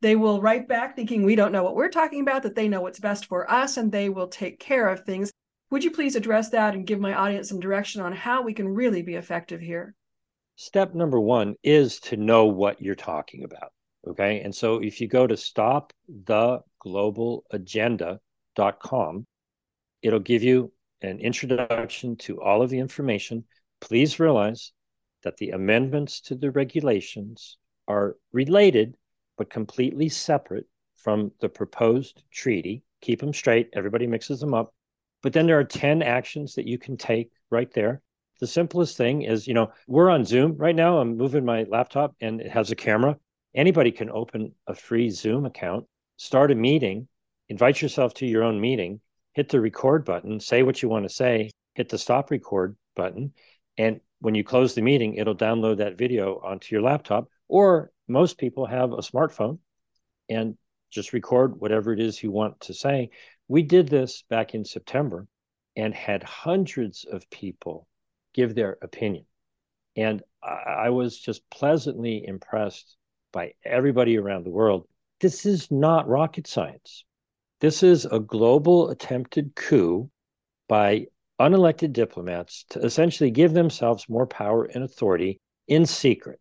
they 0.00 0.16
will 0.16 0.40
write 0.40 0.68
back 0.68 0.96
thinking 0.96 1.24
we 1.24 1.36
don't 1.36 1.52
know 1.52 1.62
what 1.62 1.76
we're 1.76 1.90
talking 1.90 2.20
about, 2.20 2.42
that 2.44 2.54
they 2.54 2.68
know 2.68 2.80
what's 2.80 2.98
best 2.98 3.26
for 3.26 3.50
us, 3.50 3.76
and 3.76 3.92
they 3.92 4.08
will 4.08 4.28
take 4.28 4.58
care 4.58 4.88
of 4.88 5.04
things. 5.04 5.30
Would 5.70 5.84
you 5.84 5.90
please 5.90 6.16
address 6.16 6.48
that 6.50 6.74
and 6.74 6.86
give 6.86 6.98
my 6.98 7.14
audience 7.14 7.48
some 7.48 7.60
direction 7.60 8.00
on 8.00 8.12
how 8.12 8.42
we 8.42 8.54
can 8.54 8.68
really 8.68 9.02
be 9.02 9.14
effective 9.14 9.60
here? 9.60 9.94
Step 10.56 10.94
number 10.94 11.20
one 11.20 11.54
is 11.62 12.00
to 12.00 12.16
know 12.16 12.46
what 12.46 12.82
you're 12.82 12.94
talking 12.94 13.44
about. 13.44 13.72
Okay. 14.06 14.40
And 14.40 14.54
so 14.54 14.82
if 14.82 15.00
you 15.00 15.08
go 15.08 15.26
to 15.26 15.34
stoptheglobalagenda.com, 15.34 18.18
it'll 18.56 20.20
give 20.20 20.42
you 20.42 20.72
an 21.02 21.18
introduction 21.18 22.16
to 22.16 22.40
all 22.40 22.62
of 22.62 22.70
the 22.70 22.78
information. 22.78 23.44
Please 23.80 24.20
realize 24.20 24.72
that 25.22 25.36
the 25.36 25.50
amendments 25.50 26.20
to 26.22 26.34
the 26.34 26.50
regulations 26.50 27.58
are 27.88 28.16
related 28.32 28.96
but 29.36 29.50
completely 29.50 30.08
separate 30.08 30.66
from 30.96 31.32
the 31.40 31.48
proposed 31.48 32.22
treaty. 32.30 32.82
Keep 33.00 33.20
them 33.20 33.32
straight. 33.32 33.70
Everybody 33.72 34.06
mixes 34.06 34.40
them 34.40 34.52
up. 34.52 34.74
But 35.22 35.32
then 35.32 35.46
there 35.46 35.58
are 35.58 35.64
10 35.64 36.02
actions 36.02 36.54
that 36.54 36.66
you 36.66 36.78
can 36.78 36.96
take 36.96 37.30
right 37.50 37.72
there. 37.72 38.02
The 38.40 38.46
simplest 38.46 38.96
thing 38.96 39.22
is, 39.22 39.46
you 39.46 39.54
know, 39.54 39.72
we're 39.86 40.10
on 40.10 40.24
Zoom 40.24 40.56
right 40.56 40.74
now. 40.74 40.98
I'm 40.98 41.16
moving 41.16 41.44
my 41.44 41.64
laptop 41.64 42.14
and 42.20 42.40
it 42.40 42.50
has 42.50 42.70
a 42.70 42.76
camera 42.76 43.16
anybody 43.54 43.90
can 43.92 44.10
open 44.10 44.52
a 44.66 44.74
free 44.74 45.10
Zoom 45.10 45.44
account, 45.46 45.86
start 46.16 46.50
a 46.50 46.54
meeting, 46.54 47.08
invite 47.50 47.82
yourself 47.82 48.14
to 48.14 48.26
your 48.26 48.44
own 48.44 48.60
meeting, 48.60 49.00
hit 49.34 49.48
the 49.48 49.60
record 49.60 50.04
button, 50.04 50.38
say 50.38 50.62
what 50.62 50.80
you 50.80 50.88
want 50.88 51.04
to 51.04 51.14
say, 51.14 51.50
hit 51.74 51.88
the 51.88 51.98
stop 51.98 52.30
record 52.30 52.76
button. 52.94 53.32
And 53.76 54.00
when 54.20 54.36
you 54.36 54.44
close 54.44 54.74
the 54.74 54.82
meeting, 54.82 55.16
it'll 55.16 55.34
download 55.34 55.78
that 55.78 55.98
video 55.98 56.40
onto 56.44 56.74
your 56.74 56.82
laptop. 56.82 57.28
Or 57.48 57.90
most 58.06 58.38
people 58.38 58.66
have 58.66 58.92
a 58.92 58.98
smartphone 58.98 59.58
and 60.28 60.56
just 60.90 61.12
record 61.12 61.60
whatever 61.60 61.92
it 61.92 61.98
is 61.98 62.22
you 62.22 62.30
want 62.30 62.60
to 62.60 62.74
say. 62.74 63.10
We 63.48 63.62
did 63.62 63.88
this 63.88 64.22
back 64.30 64.54
in 64.54 64.64
September 64.64 65.26
and 65.74 65.92
had 65.92 66.22
hundreds 66.22 67.04
of 67.10 67.28
people 67.30 67.88
give 68.32 68.54
their 68.54 68.78
opinion. 68.80 69.24
And 69.96 70.22
I 70.42 70.90
was 70.90 71.18
just 71.18 71.42
pleasantly 71.50 72.24
impressed 72.24 72.96
by 73.32 73.54
everybody 73.64 74.16
around 74.18 74.44
the 74.44 74.50
world. 74.50 74.86
This 75.20 75.46
is 75.46 75.68
not 75.70 76.08
rocket 76.08 76.46
science. 76.46 77.04
This 77.60 77.82
is 77.82 78.06
a 78.06 78.18
global 78.18 78.88
attempted 78.88 79.54
coup 79.54 80.10
by 80.66 81.06
unelected 81.38 81.92
diplomats 81.92 82.64
to 82.70 82.80
essentially 82.80 83.30
give 83.30 83.52
themselves 83.52 84.08
more 84.08 84.26
power 84.26 84.64
and 84.64 84.82
authority 84.82 85.40
in 85.68 85.84
secret. 85.84 86.40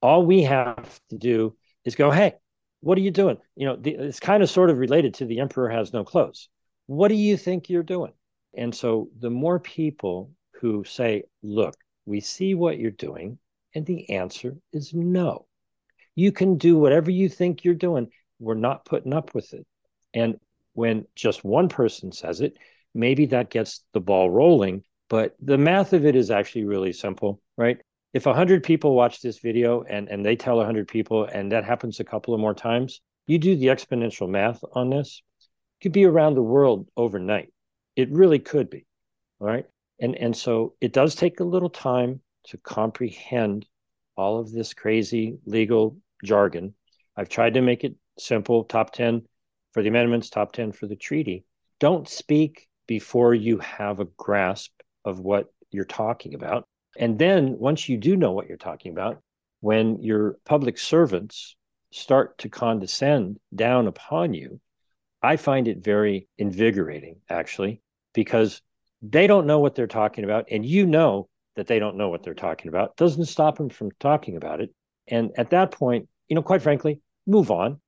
All 0.00 0.26
we 0.26 0.42
have 0.42 1.00
to 1.10 1.16
do 1.16 1.56
is 1.84 1.94
go, 1.94 2.10
hey, 2.10 2.34
what 2.80 2.98
are 2.98 3.02
you 3.02 3.12
doing? 3.12 3.38
You 3.54 3.66
know, 3.66 3.76
the, 3.76 3.92
it's 3.92 4.18
kind 4.18 4.42
of 4.42 4.50
sort 4.50 4.70
of 4.70 4.78
related 4.78 5.14
to 5.14 5.26
the 5.26 5.38
emperor 5.38 5.70
has 5.70 5.92
no 5.92 6.02
clothes. 6.02 6.48
What 6.86 7.08
do 7.08 7.14
you 7.14 7.36
think 7.36 7.68
you're 7.68 7.84
doing? 7.84 8.12
And 8.54 8.74
so 8.74 9.10
the 9.20 9.30
more 9.30 9.60
people 9.60 10.32
who 10.60 10.82
say, 10.82 11.22
look, 11.42 11.76
we 12.04 12.20
see 12.20 12.54
what 12.54 12.78
you're 12.78 12.90
doing, 12.90 13.38
and 13.76 13.86
the 13.86 14.10
answer 14.10 14.56
is 14.72 14.92
no. 14.92 15.46
You 16.16 16.32
can 16.32 16.58
do 16.58 16.76
whatever 16.76 17.12
you 17.12 17.28
think 17.28 17.64
you're 17.64 17.74
doing. 17.74 18.10
We're 18.40 18.54
not 18.54 18.84
putting 18.84 19.12
up 19.12 19.34
with 19.34 19.54
it. 19.54 19.64
And 20.14 20.38
when 20.74 21.06
just 21.14 21.44
one 21.44 21.68
person 21.68 22.12
says 22.12 22.40
it, 22.40 22.56
maybe 22.94 23.26
that 23.26 23.50
gets 23.50 23.84
the 23.92 24.00
ball 24.00 24.30
rolling. 24.30 24.84
But 25.08 25.34
the 25.40 25.58
math 25.58 25.92
of 25.92 26.06
it 26.06 26.16
is 26.16 26.30
actually 26.30 26.64
really 26.64 26.92
simple, 26.92 27.40
right? 27.56 27.78
If 28.12 28.26
100 28.26 28.62
people 28.62 28.94
watch 28.94 29.20
this 29.20 29.38
video 29.38 29.82
and, 29.82 30.08
and 30.08 30.24
they 30.24 30.36
tell 30.36 30.56
100 30.56 30.88
people, 30.88 31.24
and 31.24 31.52
that 31.52 31.64
happens 31.64 32.00
a 32.00 32.04
couple 32.04 32.34
of 32.34 32.40
more 32.40 32.54
times, 32.54 33.00
you 33.26 33.38
do 33.38 33.56
the 33.56 33.66
exponential 33.66 34.28
math 34.28 34.62
on 34.72 34.90
this, 34.90 35.22
it 35.40 35.82
could 35.82 35.92
be 35.92 36.04
around 36.04 36.34
the 36.34 36.42
world 36.42 36.88
overnight. 36.96 37.52
It 37.96 38.10
really 38.10 38.38
could 38.38 38.68
be, 38.68 38.86
right? 39.38 39.66
And, 40.00 40.16
and 40.16 40.36
so 40.36 40.74
it 40.80 40.92
does 40.92 41.14
take 41.14 41.40
a 41.40 41.44
little 41.44 41.70
time 41.70 42.20
to 42.48 42.58
comprehend 42.58 43.66
all 44.16 44.38
of 44.38 44.50
this 44.50 44.74
crazy 44.74 45.38
legal 45.46 45.96
jargon. 46.24 46.74
I've 47.16 47.28
tried 47.28 47.54
to 47.54 47.62
make 47.62 47.84
it 47.84 47.94
simple 48.18 48.64
top 48.64 48.92
10 48.92 49.22
for 49.72 49.82
the 49.82 49.88
amendments, 49.88 50.30
top 50.30 50.52
10 50.52 50.72
for 50.72 50.86
the 50.86 50.96
treaty. 50.96 51.44
Don't 51.80 52.08
speak 52.08 52.68
before 52.86 53.34
you 53.34 53.58
have 53.58 54.00
a 54.00 54.06
grasp 54.16 54.72
of 55.04 55.20
what 55.20 55.52
you're 55.70 55.84
talking 55.84 56.34
about. 56.34 56.66
And 56.98 57.18
then 57.18 57.58
once 57.58 57.88
you 57.88 57.96
do 57.96 58.16
know 58.16 58.32
what 58.32 58.48
you're 58.48 58.56
talking 58.56 58.92
about, 58.92 59.20
when 59.60 60.02
your 60.02 60.36
public 60.44 60.78
servants 60.78 61.56
start 61.90 62.38
to 62.38 62.48
condescend 62.48 63.38
down 63.54 63.86
upon 63.86 64.34
you, 64.34 64.60
I 65.22 65.36
find 65.36 65.68
it 65.68 65.84
very 65.84 66.28
invigorating, 66.36 67.20
actually, 67.30 67.80
because 68.12 68.60
they 69.02 69.26
don't 69.26 69.46
know 69.46 69.60
what 69.60 69.74
they're 69.74 69.86
talking 69.86 70.24
about. 70.24 70.46
And 70.50 70.66
you 70.66 70.86
know 70.86 71.28
that 71.56 71.66
they 71.66 71.78
don't 71.78 71.96
know 71.96 72.08
what 72.08 72.22
they're 72.22 72.34
talking 72.34 72.68
about. 72.68 72.96
Doesn't 72.96 73.26
stop 73.26 73.56
them 73.56 73.68
from 73.68 73.90
talking 74.00 74.36
about 74.36 74.60
it. 74.60 74.70
And 75.06 75.30
at 75.36 75.50
that 75.50 75.70
point, 75.70 76.08
you 76.28 76.34
know, 76.34 76.42
quite 76.42 76.62
frankly, 76.62 77.00
move 77.26 77.50
on. 77.50 77.80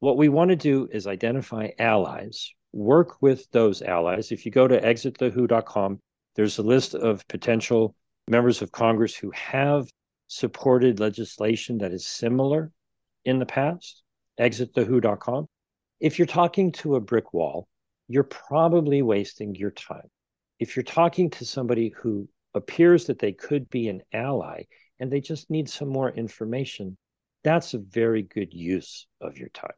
What 0.00 0.16
we 0.16 0.30
want 0.30 0.48
to 0.48 0.56
do 0.56 0.88
is 0.90 1.06
identify 1.06 1.68
allies, 1.78 2.54
work 2.72 3.20
with 3.20 3.46
those 3.50 3.82
allies. 3.82 4.32
If 4.32 4.46
you 4.46 4.50
go 4.50 4.66
to 4.66 4.80
exitthewho.com, 4.80 6.00
there's 6.36 6.56
a 6.56 6.62
list 6.62 6.94
of 6.94 7.28
potential 7.28 7.94
members 8.26 8.62
of 8.62 8.72
Congress 8.72 9.14
who 9.14 9.30
have 9.32 9.86
supported 10.26 11.00
legislation 11.00 11.76
that 11.78 11.92
is 11.92 12.06
similar 12.06 12.72
in 13.26 13.38
the 13.38 13.44
past. 13.44 14.02
Exitthewho.com. 14.40 15.46
If 16.00 16.18
you're 16.18 16.24
talking 16.24 16.72
to 16.72 16.94
a 16.94 17.00
brick 17.00 17.34
wall, 17.34 17.68
you're 18.08 18.24
probably 18.24 19.02
wasting 19.02 19.54
your 19.54 19.70
time. 19.70 20.08
If 20.58 20.76
you're 20.76 20.82
talking 20.82 21.28
to 21.28 21.44
somebody 21.44 21.92
who 21.94 22.26
appears 22.54 23.04
that 23.06 23.18
they 23.18 23.32
could 23.32 23.68
be 23.68 23.88
an 23.88 24.00
ally 24.14 24.62
and 24.98 25.12
they 25.12 25.20
just 25.20 25.50
need 25.50 25.68
some 25.68 25.88
more 25.88 26.10
information, 26.10 26.96
that's 27.44 27.74
a 27.74 27.78
very 27.78 28.22
good 28.22 28.54
use 28.54 29.06
of 29.20 29.36
your 29.36 29.50
time. 29.50 29.72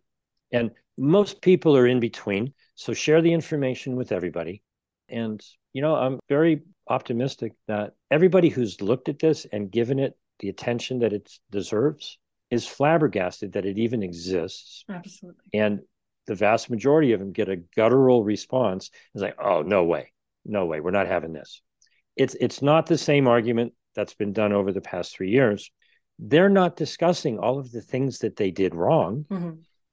And 0.52 0.70
most 0.98 1.40
people 1.40 1.76
are 1.76 1.86
in 1.86 2.00
between. 2.00 2.52
So 2.74 2.92
share 2.92 3.22
the 3.22 3.32
information 3.32 3.96
with 3.96 4.12
everybody. 4.12 4.62
And, 5.08 5.42
you 5.72 5.82
know, 5.82 5.94
I'm 5.94 6.18
very 6.28 6.62
optimistic 6.88 7.52
that 7.68 7.94
everybody 8.10 8.48
who's 8.48 8.80
looked 8.80 9.08
at 9.08 9.18
this 9.18 9.46
and 9.52 9.70
given 9.70 9.98
it 9.98 10.16
the 10.40 10.48
attention 10.48 10.98
that 11.00 11.12
it 11.12 11.30
deserves 11.50 12.18
is 12.50 12.66
flabbergasted 12.66 13.52
that 13.52 13.64
it 13.64 13.78
even 13.78 14.02
exists. 14.02 14.84
Absolutely. 14.88 15.44
And 15.54 15.80
the 16.26 16.34
vast 16.34 16.70
majority 16.70 17.12
of 17.12 17.20
them 17.20 17.32
get 17.32 17.48
a 17.48 17.56
guttural 17.56 18.24
response. 18.24 18.90
It's 19.14 19.22
like, 19.22 19.36
oh, 19.42 19.62
no 19.62 19.84
way. 19.84 20.12
No 20.44 20.66
way. 20.66 20.80
We're 20.80 20.90
not 20.90 21.06
having 21.06 21.32
this. 21.32 21.62
It's 22.16 22.34
it's 22.40 22.60
not 22.60 22.86
the 22.86 22.98
same 22.98 23.26
argument 23.26 23.72
that's 23.94 24.14
been 24.14 24.32
done 24.32 24.52
over 24.52 24.72
the 24.72 24.80
past 24.80 25.14
three 25.14 25.30
years 25.30 25.70
they're 26.18 26.48
not 26.48 26.76
discussing 26.76 27.38
all 27.38 27.58
of 27.58 27.72
the 27.72 27.80
things 27.80 28.18
that 28.20 28.36
they 28.36 28.50
did 28.50 28.74
wrong. 28.74 29.26
Mm-hmm. 29.30 29.50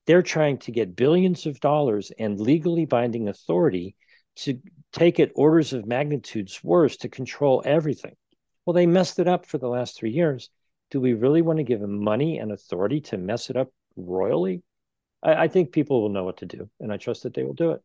They're 0.09 0.23
trying 0.23 0.57
to 0.61 0.71
get 0.71 0.95
billions 0.95 1.45
of 1.45 1.59
dollars 1.59 2.11
and 2.17 2.39
legally 2.39 2.87
binding 2.87 3.27
authority 3.27 3.95
to 4.37 4.59
take 4.91 5.19
it 5.19 5.31
orders 5.35 5.71
of 5.71 5.85
magnitudes 5.85 6.63
worse 6.63 6.97
to 6.97 7.09
control 7.09 7.61
everything. 7.63 8.15
Well, 8.65 8.73
they 8.73 8.87
messed 8.87 9.19
it 9.19 9.27
up 9.27 9.45
for 9.45 9.59
the 9.59 9.67
last 9.67 9.99
three 9.99 10.09
years. 10.09 10.49
Do 10.89 10.99
we 10.99 11.13
really 11.13 11.43
want 11.43 11.57
to 11.57 11.63
give 11.63 11.79
them 11.79 12.03
money 12.03 12.39
and 12.39 12.51
authority 12.51 13.01
to 13.01 13.19
mess 13.19 13.51
it 13.51 13.55
up 13.55 13.71
royally? 13.95 14.63
I, 15.21 15.43
I 15.43 15.47
think 15.47 15.71
people 15.71 16.01
will 16.01 16.09
know 16.09 16.23
what 16.23 16.37
to 16.37 16.47
do, 16.47 16.67
and 16.79 16.91
I 16.91 16.97
trust 16.97 17.21
that 17.21 17.35
they 17.35 17.43
will 17.43 17.53
do 17.53 17.73
it. 17.73 17.81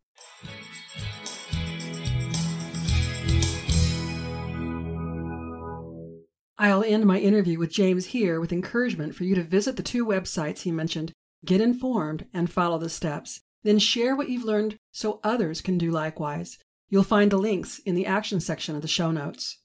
I'll 6.56 6.84
end 6.84 7.04
my 7.04 7.18
interview 7.18 7.58
with 7.58 7.70
James 7.70 8.06
here 8.06 8.40
with 8.40 8.50
encouragement 8.50 9.14
for 9.14 9.24
you 9.24 9.34
to 9.34 9.42
visit 9.42 9.76
the 9.76 9.82
two 9.82 10.06
websites 10.06 10.62
he 10.62 10.70
mentioned, 10.70 11.12
get 11.44 11.60
informed, 11.60 12.26
and 12.32 12.50
follow 12.50 12.78
the 12.78 12.88
steps. 12.88 13.40
Then 13.62 13.78
share 13.78 14.14
what 14.14 14.28
you've 14.28 14.44
learned 14.44 14.78
so 14.92 15.20
others 15.22 15.60
can 15.60 15.78
do 15.78 15.90
likewise. 15.90 16.58
You'll 16.88 17.02
find 17.02 17.30
the 17.30 17.38
links 17.38 17.78
in 17.80 17.94
the 17.94 18.06
action 18.06 18.40
section 18.40 18.76
of 18.76 18.82
the 18.82 18.88
show 18.88 19.10
notes. 19.10 19.58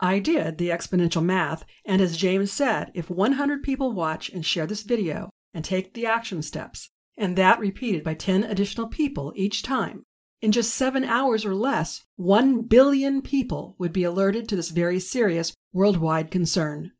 I 0.00 0.18
did 0.18 0.58
the 0.58 0.70
exponential 0.70 1.24
math, 1.24 1.64
and 1.84 2.02
as 2.02 2.16
James 2.16 2.50
said, 2.50 2.90
if 2.94 3.10
100 3.10 3.62
people 3.62 3.92
watch 3.92 4.28
and 4.28 4.44
share 4.44 4.66
this 4.66 4.82
video 4.82 5.30
and 5.52 5.64
take 5.64 5.94
the 5.94 6.06
action 6.06 6.42
steps, 6.42 6.90
and 7.16 7.36
that 7.36 7.60
repeated 7.60 8.02
by 8.02 8.14
10 8.14 8.44
additional 8.44 8.88
people 8.88 9.32
each 9.36 9.62
time, 9.62 10.02
in 10.40 10.52
just 10.52 10.74
seven 10.74 11.04
hours 11.04 11.44
or 11.44 11.54
less, 11.54 12.04
1 12.16 12.62
billion 12.62 13.22
people 13.22 13.76
would 13.78 13.92
be 13.92 14.04
alerted 14.04 14.48
to 14.48 14.56
this 14.56 14.70
very 14.70 14.98
serious 14.98 15.54
worldwide 15.72 16.30
concern. 16.30 16.92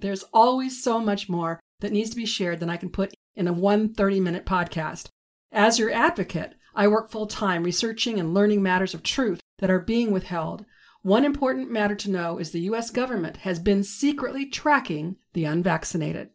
There's 0.00 0.24
always 0.32 0.82
so 0.82 0.98
much 0.98 1.28
more 1.28 1.60
that 1.80 1.92
needs 1.92 2.10
to 2.10 2.16
be 2.16 2.26
shared 2.26 2.58
than 2.58 2.70
I 2.70 2.76
can 2.76 2.90
put 2.90 3.14
in 3.36 3.48
a 3.48 3.52
one 3.52 3.94
30 3.94 4.20
minute 4.20 4.46
podcast. 4.46 5.08
As 5.52 5.78
your 5.78 5.90
advocate, 5.90 6.54
I 6.74 6.88
work 6.88 7.10
full 7.10 7.26
time 7.26 7.64
researching 7.64 8.18
and 8.18 8.32
learning 8.32 8.62
matters 8.62 8.94
of 8.94 9.02
truth 9.02 9.40
that 9.58 9.70
are 9.70 9.80
being 9.80 10.10
withheld. 10.10 10.64
One 11.02 11.24
important 11.24 11.70
matter 11.70 11.94
to 11.94 12.10
know 12.10 12.38
is 12.38 12.50
the 12.50 12.60
U.S. 12.62 12.90
government 12.90 13.38
has 13.38 13.58
been 13.58 13.82
secretly 13.82 14.46
tracking 14.46 15.16
the 15.32 15.44
unvaccinated. 15.44 16.30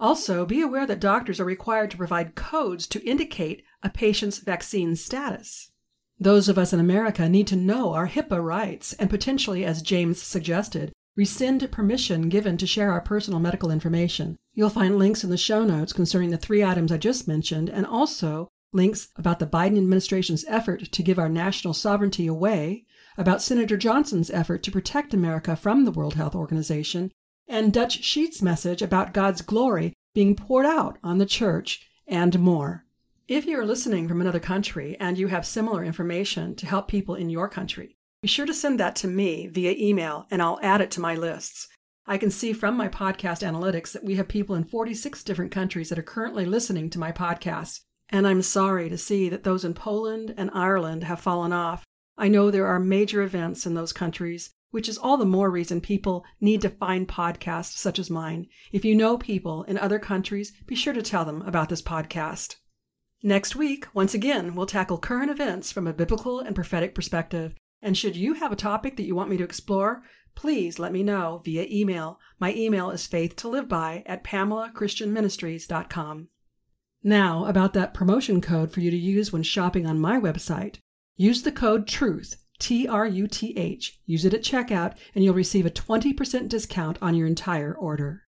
Also, 0.00 0.44
be 0.44 0.60
aware 0.60 0.86
that 0.86 1.00
doctors 1.00 1.38
are 1.38 1.44
required 1.44 1.90
to 1.92 1.96
provide 1.96 2.34
codes 2.34 2.86
to 2.88 3.08
indicate 3.08 3.62
a 3.82 3.88
patient's 3.88 4.38
vaccine 4.38 4.96
status. 4.96 5.70
Those 6.18 6.48
of 6.48 6.58
us 6.58 6.72
in 6.72 6.80
America 6.80 7.28
need 7.28 7.46
to 7.48 7.56
know 7.56 7.92
our 7.94 8.08
HIPAA 8.08 8.42
rights 8.42 8.92
and 8.94 9.08
potentially, 9.08 9.64
as 9.64 9.80
James 9.80 10.20
suggested, 10.20 10.92
rescind 11.16 11.70
permission 11.70 12.28
given 12.28 12.56
to 12.58 12.66
share 12.66 12.90
our 12.90 13.00
personal 13.00 13.38
medical 13.38 13.70
information. 13.70 14.38
You'll 14.54 14.70
find 14.70 14.98
links 14.98 15.24
in 15.24 15.30
the 15.30 15.36
show 15.36 15.64
notes 15.64 15.92
concerning 15.92 16.30
the 16.30 16.36
three 16.36 16.62
items 16.62 16.92
I 16.92 16.98
just 16.98 17.26
mentioned 17.26 17.70
and 17.70 17.86
also 17.86 18.48
links 18.72 19.08
about 19.16 19.38
the 19.38 19.46
Biden 19.46 19.78
administration's 19.78 20.44
effort 20.46 20.92
to 20.92 21.02
give 21.02 21.18
our 21.18 21.28
national 21.28 21.74
sovereignty 21.74 22.26
away, 22.26 22.84
about 23.16 23.42
Senator 23.42 23.76
Johnson's 23.76 24.30
effort 24.30 24.62
to 24.62 24.70
protect 24.70 25.14
America 25.14 25.56
from 25.56 25.84
the 25.84 25.90
World 25.90 26.14
Health 26.14 26.34
Organization, 26.34 27.10
and 27.48 27.72
Dutch 27.72 28.02
Sheets' 28.02 28.42
message 28.42 28.82
about 28.82 29.14
God's 29.14 29.42
glory 29.42 29.94
being 30.14 30.36
poured 30.36 30.66
out 30.66 30.98
on 31.02 31.18
the 31.18 31.26
church, 31.26 31.88
and 32.06 32.38
more. 32.38 32.84
If 33.28 33.46
you're 33.46 33.64
listening 33.64 34.08
from 34.08 34.20
another 34.20 34.40
country 34.40 34.96
and 35.00 35.16
you 35.16 35.28
have 35.28 35.46
similar 35.46 35.82
information 35.84 36.54
to 36.56 36.66
help 36.66 36.88
people 36.88 37.14
in 37.14 37.30
your 37.30 37.48
country, 37.48 37.96
be 38.20 38.28
sure 38.28 38.46
to 38.46 38.54
send 38.54 38.78
that 38.80 38.96
to 38.96 39.08
me 39.08 39.46
via 39.46 39.74
email 39.78 40.26
and 40.30 40.42
I'll 40.42 40.60
add 40.62 40.80
it 40.80 40.90
to 40.92 41.00
my 41.00 41.14
lists. 41.14 41.68
I 42.04 42.18
can 42.18 42.30
see 42.30 42.52
from 42.52 42.76
my 42.76 42.88
podcast 42.88 43.46
analytics 43.46 43.92
that 43.92 44.02
we 44.02 44.16
have 44.16 44.26
people 44.26 44.56
in 44.56 44.64
46 44.64 45.22
different 45.22 45.52
countries 45.52 45.88
that 45.88 45.98
are 46.00 46.02
currently 46.02 46.44
listening 46.44 46.90
to 46.90 46.98
my 46.98 47.12
podcast. 47.12 47.80
And 48.08 48.26
I'm 48.26 48.42
sorry 48.42 48.88
to 48.88 48.98
see 48.98 49.28
that 49.28 49.44
those 49.44 49.64
in 49.64 49.72
Poland 49.72 50.34
and 50.36 50.50
Ireland 50.52 51.04
have 51.04 51.20
fallen 51.20 51.52
off. 51.52 51.84
I 52.18 52.26
know 52.26 52.50
there 52.50 52.66
are 52.66 52.80
major 52.80 53.22
events 53.22 53.66
in 53.66 53.74
those 53.74 53.92
countries, 53.92 54.50
which 54.72 54.88
is 54.88 54.98
all 54.98 55.16
the 55.16 55.24
more 55.24 55.50
reason 55.50 55.80
people 55.80 56.24
need 56.40 56.60
to 56.62 56.70
find 56.70 57.06
podcasts 57.06 57.76
such 57.76 58.00
as 58.00 58.10
mine. 58.10 58.48
If 58.72 58.84
you 58.84 58.96
know 58.96 59.16
people 59.16 59.62
in 59.62 59.78
other 59.78 60.00
countries, 60.00 60.52
be 60.66 60.74
sure 60.74 60.92
to 60.92 61.02
tell 61.02 61.24
them 61.24 61.42
about 61.42 61.68
this 61.68 61.82
podcast. 61.82 62.56
Next 63.22 63.54
week, 63.54 63.86
once 63.94 64.12
again, 64.12 64.56
we'll 64.56 64.66
tackle 64.66 64.98
current 64.98 65.30
events 65.30 65.70
from 65.70 65.86
a 65.86 65.92
biblical 65.92 66.40
and 66.40 66.56
prophetic 66.56 66.96
perspective. 66.96 67.54
And 67.80 67.96
should 67.96 68.16
you 68.16 68.34
have 68.34 68.50
a 68.50 68.56
topic 68.56 68.96
that 68.96 69.04
you 69.04 69.14
want 69.14 69.30
me 69.30 69.36
to 69.36 69.44
explore, 69.44 70.02
please 70.34 70.78
let 70.78 70.92
me 70.92 71.02
know 71.02 71.40
via 71.44 71.66
email. 71.70 72.18
My 72.38 72.54
email 72.54 72.90
is 72.90 73.08
faithtoliveby 73.08 74.02
at 74.06 74.24
pamelachristianministries.com. 74.24 76.28
Now, 77.04 77.46
about 77.46 77.72
that 77.72 77.94
promotion 77.94 78.40
code 78.40 78.70
for 78.70 78.80
you 78.80 78.90
to 78.90 78.96
use 78.96 79.32
when 79.32 79.42
shopping 79.42 79.86
on 79.86 80.00
my 80.00 80.20
website. 80.20 80.76
Use 81.16 81.42
the 81.42 81.52
code 81.52 81.86
TRUTH, 81.86 82.36
T 82.58 82.86
R 82.86 83.06
U 83.06 83.26
T 83.26 83.54
H. 83.56 83.98
Use 84.06 84.24
it 84.24 84.34
at 84.34 84.44
checkout, 84.44 84.96
and 85.14 85.24
you'll 85.24 85.34
receive 85.34 85.66
a 85.66 85.70
20% 85.70 86.48
discount 86.48 86.98
on 87.02 87.16
your 87.16 87.26
entire 87.26 87.74
order. 87.74 88.22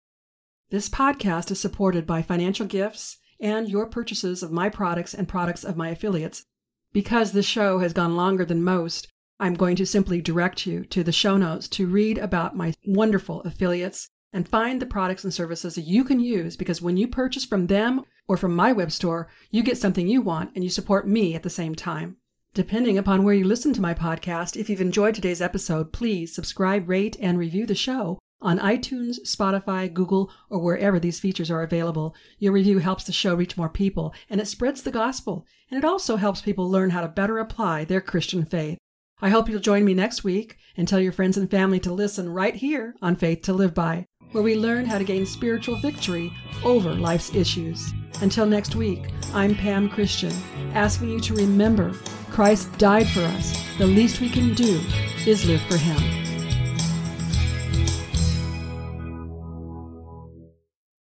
This 0.72 0.90
podcast 0.90 1.52
is 1.52 1.60
supported 1.60 2.08
by 2.08 2.24
financial 2.24 2.66
gifts 2.66 3.18
and 3.40 3.70
your 3.70 3.86
purchases 3.86 4.42
of 4.42 4.52
my 4.52 4.70
products 4.70 5.14
and 5.14 5.28
products 5.28 5.64
of 5.64 5.78
my 5.78 5.90
affiliates. 5.90 6.46
Because 6.92 7.32
this 7.32 7.46
show 7.46 7.78
has 7.78 7.94
gone 7.94 8.16
longer 8.16 8.44
than 8.44 8.64
most, 8.64 9.08
I'm 9.40 9.56
going 9.56 9.76
to 9.78 9.86
simply 9.86 10.22
direct 10.22 10.66
you 10.66 10.86
to 10.86 11.04
the 11.04 11.12
show 11.12 11.38
notes 11.38 11.68
to 11.70 11.88
read 11.88 12.18
about 12.18 12.56
my 12.56 12.74
wonderful 12.86 13.42
affiliates 13.42 14.10
and 14.32 14.48
find 14.48 14.82
the 14.82 14.86
products 14.86 15.24
and 15.24 15.34
services 15.34 15.76
that 15.76 15.82
you 15.82 16.04
can 16.04 16.20
use 16.20 16.56
because 16.56 16.82
when 16.82 16.98
you 16.98 17.08
purchase 17.08 17.46
from 17.46 17.68
them 17.68 18.04
or 18.28 18.38
from 18.38 18.56
my 18.56 18.72
web 18.72 18.92
store, 18.92 19.30
you 19.52 19.64
get 19.64 19.78
something 19.78 20.08
you 20.08 20.22
want 20.22 20.52
and 20.56 20.64
you 20.64 20.70
support 20.70 21.08
me 21.08 21.36
at 21.36 21.44
the 21.44 21.50
same 21.50 21.76
time. 21.76 22.18
Depending 22.54 22.98
upon 22.98 23.24
where 23.24 23.34
you 23.34 23.46
listen 23.46 23.74
to 23.74 23.82
my 23.82 23.94
podcast, 23.94 24.56
if 24.56 24.70
you've 24.70 24.82
enjoyed 24.82 25.16
today's 25.16 25.42
episode, 25.42 25.92
please 25.92 26.34
subscribe, 26.34 26.88
rate, 26.88 27.18
and 27.20 27.38
review 27.40 27.66
the 27.66 27.76
show 27.76 28.20
on 28.44 28.60
iTunes, 28.60 29.20
Spotify, 29.26 29.92
Google, 29.92 30.30
or 30.50 30.60
wherever 30.60 31.00
these 31.00 31.20
features 31.20 31.50
are 31.50 31.64
available. 31.64 32.14
Your 32.40 32.52
review 32.52 32.80
helps 32.80 33.06
the 33.06 33.12
show 33.12 33.34
reach 33.34 33.58
more 33.58 33.70
people 33.70 34.14
and 34.30 34.40
it 34.40 34.48
spreads 34.48 34.84
the 34.84 34.92
gospel, 34.92 35.46
and 35.72 35.78
it 35.78 35.86
also 35.86 36.18
helps 36.18 36.42
people 36.42 36.70
learn 36.70 36.92
how 36.92 37.02
to 37.02 37.08
better 37.08 37.40
apply 37.40 37.86
their 37.86 38.02
Christian 38.02 38.46
faith. 38.46 38.78
I 39.24 39.30
hope 39.30 39.48
you'll 39.48 39.62
join 39.62 39.86
me 39.86 39.94
next 39.94 40.26
week 40.26 40.58
and 40.76 40.86
tell 40.86 41.00
your 41.00 41.14
friends 41.14 41.38
and 41.38 41.50
family 41.50 41.80
to 41.80 41.94
listen 41.94 42.28
right 42.28 42.54
here 42.54 42.94
on 43.02 43.16
Faith 43.16 43.44
to 43.44 43.54
Live 43.54 43.74
By 43.74 44.06
where 44.34 44.44
we 44.44 44.56
learn 44.56 44.86
how 44.86 44.98
to 44.98 45.04
gain 45.06 45.26
spiritual 45.26 45.78
victory 45.78 46.34
over 46.66 46.94
life's 46.94 47.34
issues. 47.34 47.94
Until 48.22 48.46
next 48.46 48.76
week, 48.76 49.06
I'm 49.34 49.56
Pam 49.56 49.90
Christian, 49.90 50.34
asking 50.74 51.10
you 51.10 51.20
to 51.22 51.36
remember 51.36 51.94
Christ 52.32 52.78
died 52.78 53.08
for 53.08 53.22
us. 53.22 53.64
The 53.78 53.88
least 53.88 54.20
we 54.20 54.30
can 54.30 54.54
do 54.56 54.82
is 55.26 55.46
live 55.46 55.62
for 55.62 55.78
Him. 55.78 56.33